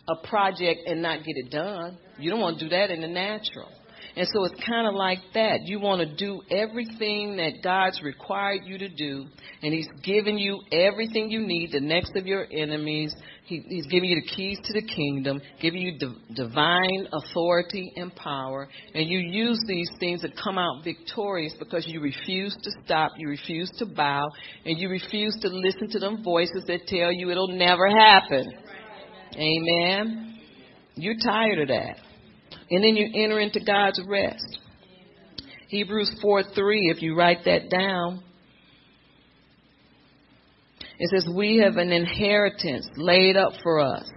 [0.09, 1.99] a project and not get it done.
[2.19, 3.69] You don't want to do that in the natural.
[4.17, 5.63] And so it's kind of like that.
[5.65, 9.27] You want to do everything that God's required you to do,
[9.63, 13.13] and He's given you everything you need, the next of your enemies.
[13.47, 15.99] He, he's giving you the keys to the kingdom, giving you
[16.33, 22.01] divine authority and power, and you use these things to come out victorious because you
[22.01, 24.27] refuse to stop, you refuse to bow,
[24.65, 28.51] and you refuse to listen to them voices that tell you it'll never happen.
[29.37, 30.39] Amen.
[30.95, 31.97] You're tired of that.
[32.71, 34.59] And then you enter into God's rest.
[35.69, 38.23] Hebrews 4 3, if you write that down,
[40.99, 44.09] it says, We have an inheritance laid up for us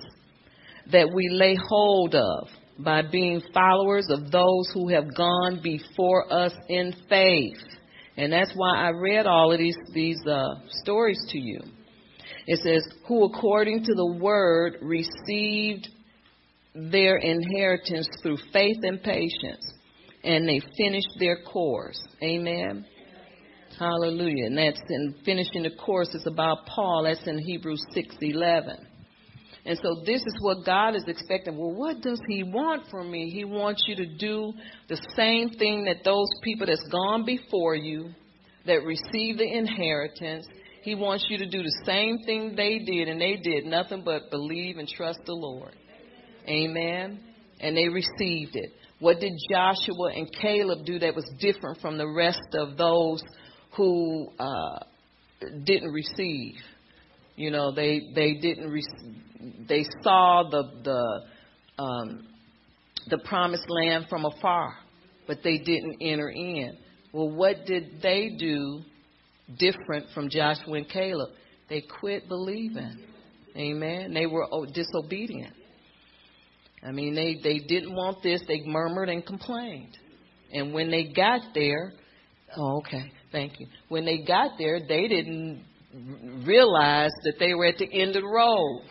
[0.92, 2.48] that we lay hold of
[2.80, 7.58] by being followers of those who have gone before us in faith.
[8.16, 11.60] And that's why I read all of these, these uh, stories to you.
[12.46, 15.90] It says, who according to the word received
[16.92, 19.74] their inheritance through faith and patience,
[20.24, 22.02] and they finished their course.
[22.22, 22.86] Amen.
[23.80, 24.48] Hallelujah.
[24.48, 27.04] And that's in finishing the course is about Paul.
[27.04, 28.86] That's in Hebrews 6:11.
[29.66, 31.58] And so this is what God is expecting.
[31.58, 33.30] Well, what does he want from me?
[33.30, 34.54] He wants you to do
[34.88, 38.14] the same thing that those people that's gone before you
[38.66, 40.48] that received the inheritance
[40.88, 44.32] he wants you to do the same thing they did, and they did nothing but
[44.32, 45.76] believe and trust the Lord.
[46.48, 47.20] Amen.
[47.60, 48.72] And they received it.
[49.00, 53.22] What did Joshua and Caleb do that was different from the rest of those
[53.76, 54.80] who uh,
[55.64, 56.56] didn't receive?
[57.36, 58.70] You know, they they didn't.
[58.72, 62.28] Re- they saw the the um,
[63.10, 64.74] the promised land from afar,
[65.28, 66.78] but they didn't enter in.
[67.14, 68.82] Well, what did they do
[69.56, 71.30] different from Joshua and Caleb.
[71.70, 73.04] They quit believing.
[73.56, 74.14] Amen.
[74.14, 75.54] They were disobedient.
[76.88, 78.42] I mean, they, they didn't want this.
[78.48, 79.98] They murmured and complained.
[80.54, 81.92] And when they got there,
[82.56, 83.68] oh, okay, thank you.
[83.90, 85.66] When they got there, they didn't
[86.46, 88.84] realize that they were at the end of the road.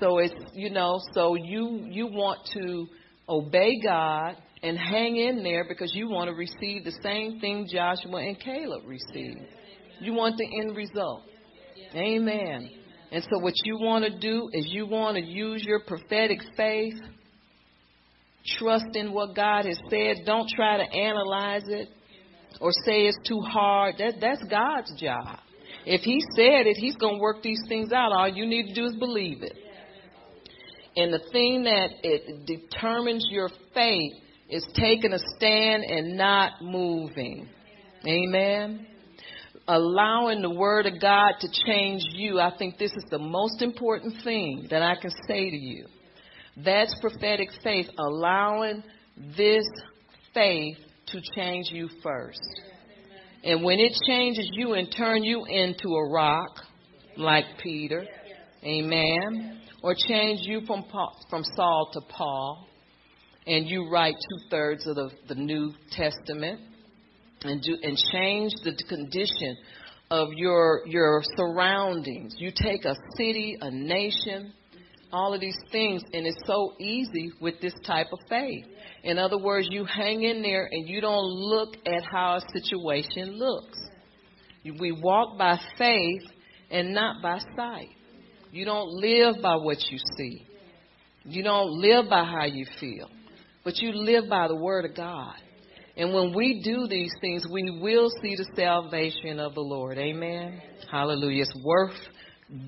[0.00, 2.86] So it's you know, so you you want to
[3.28, 8.18] obey God and hang in there because you want to receive the same thing Joshua
[8.18, 9.40] and Caleb received.
[10.00, 11.22] You want the end result.
[11.94, 12.70] Amen.
[13.14, 16.96] And so what you want to do is you want to use your prophetic faith,
[18.58, 20.26] trust in what God has said.
[20.26, 21.90] Don't try to analyze it
[22.60, 23.94] or say it's too hard.
[23.98, 25.38] That that's God's job.
[25.86, 28.10] If he said it, he's going to work these things out.
[28.10, 29.56] All you need to do is believe it.
[30.96, 34.14] And the thing that it determines your faith
[34.50, 37.48] is taking a stand and not moving.
[38.08, 38.88] Amen.
[39.66, 42.38] Allowing the word of God to change you.
[42.38, 45.86] I think this is the most important thing that I can say to you.
[46.56, 48.82] That's prophetic faith, allowing
[49.36, 49.64] this
[50.34, 50.76] faith
[51.06, 52.40] to change you first.
[53.42, 56.50] And when it changes you and turn you into a rock,
[57.16, 58.04] like Peter,
[58.64, 62.66] amen, or change you from Paul, from Saul to Paul,
[63.46, 66.60] and you write two thirds of the, the New Testament,
[67.44, 69.56] and do and change the condition
[70.10, 72.34] of your your surroundings.
[72.38, 74.52] You take a city, a nation,
[75.12, 78.64] all of these things, and it's so easy with this type of faith.
[79.02, 83.38] In other words, you hang in there and you don't look at how a situation
[83.38, 83.78] looks.
[84.64, 86.22] We walk by faith
[86.70, 87.90] and not by sight.
[88.50, 90.46] You don't live by what you see.
[91.24, 93.10] You don't live by how you feel.
[93.62, 95.34] But you live by the Word of God.
[95.96, 99.96] And when we do these things, we will see the salvation of the Lord.
[99.96, 100.60] Amen.
[100.90, 101.42] Hallelujah.
[101.42, 101.96] It's worth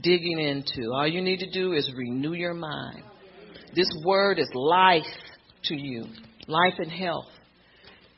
[0.00, 0.92] digging into.
[0.92, 3.02] All you need to do is renew your mind.
[3.74, 5.02] This word is life
[5.64, 6.06] to you,
[6.46, 7.26] life and health.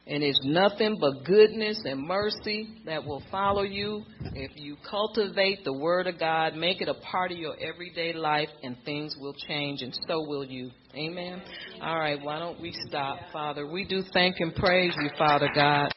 [0.09, 4.05] And it's nothing but goodness and mercy that will follow you
[4.35, 8.49] if you cultivate the Word of God, make it a part of your everyday life,
[8.63, 10.71] and things will change, and so will you.
[10.95, 11.43] Amen.
[11.83, 13.67] All right, why don't we stop, Father?
[13.67, 15.93] We do thank and praise you, Father God.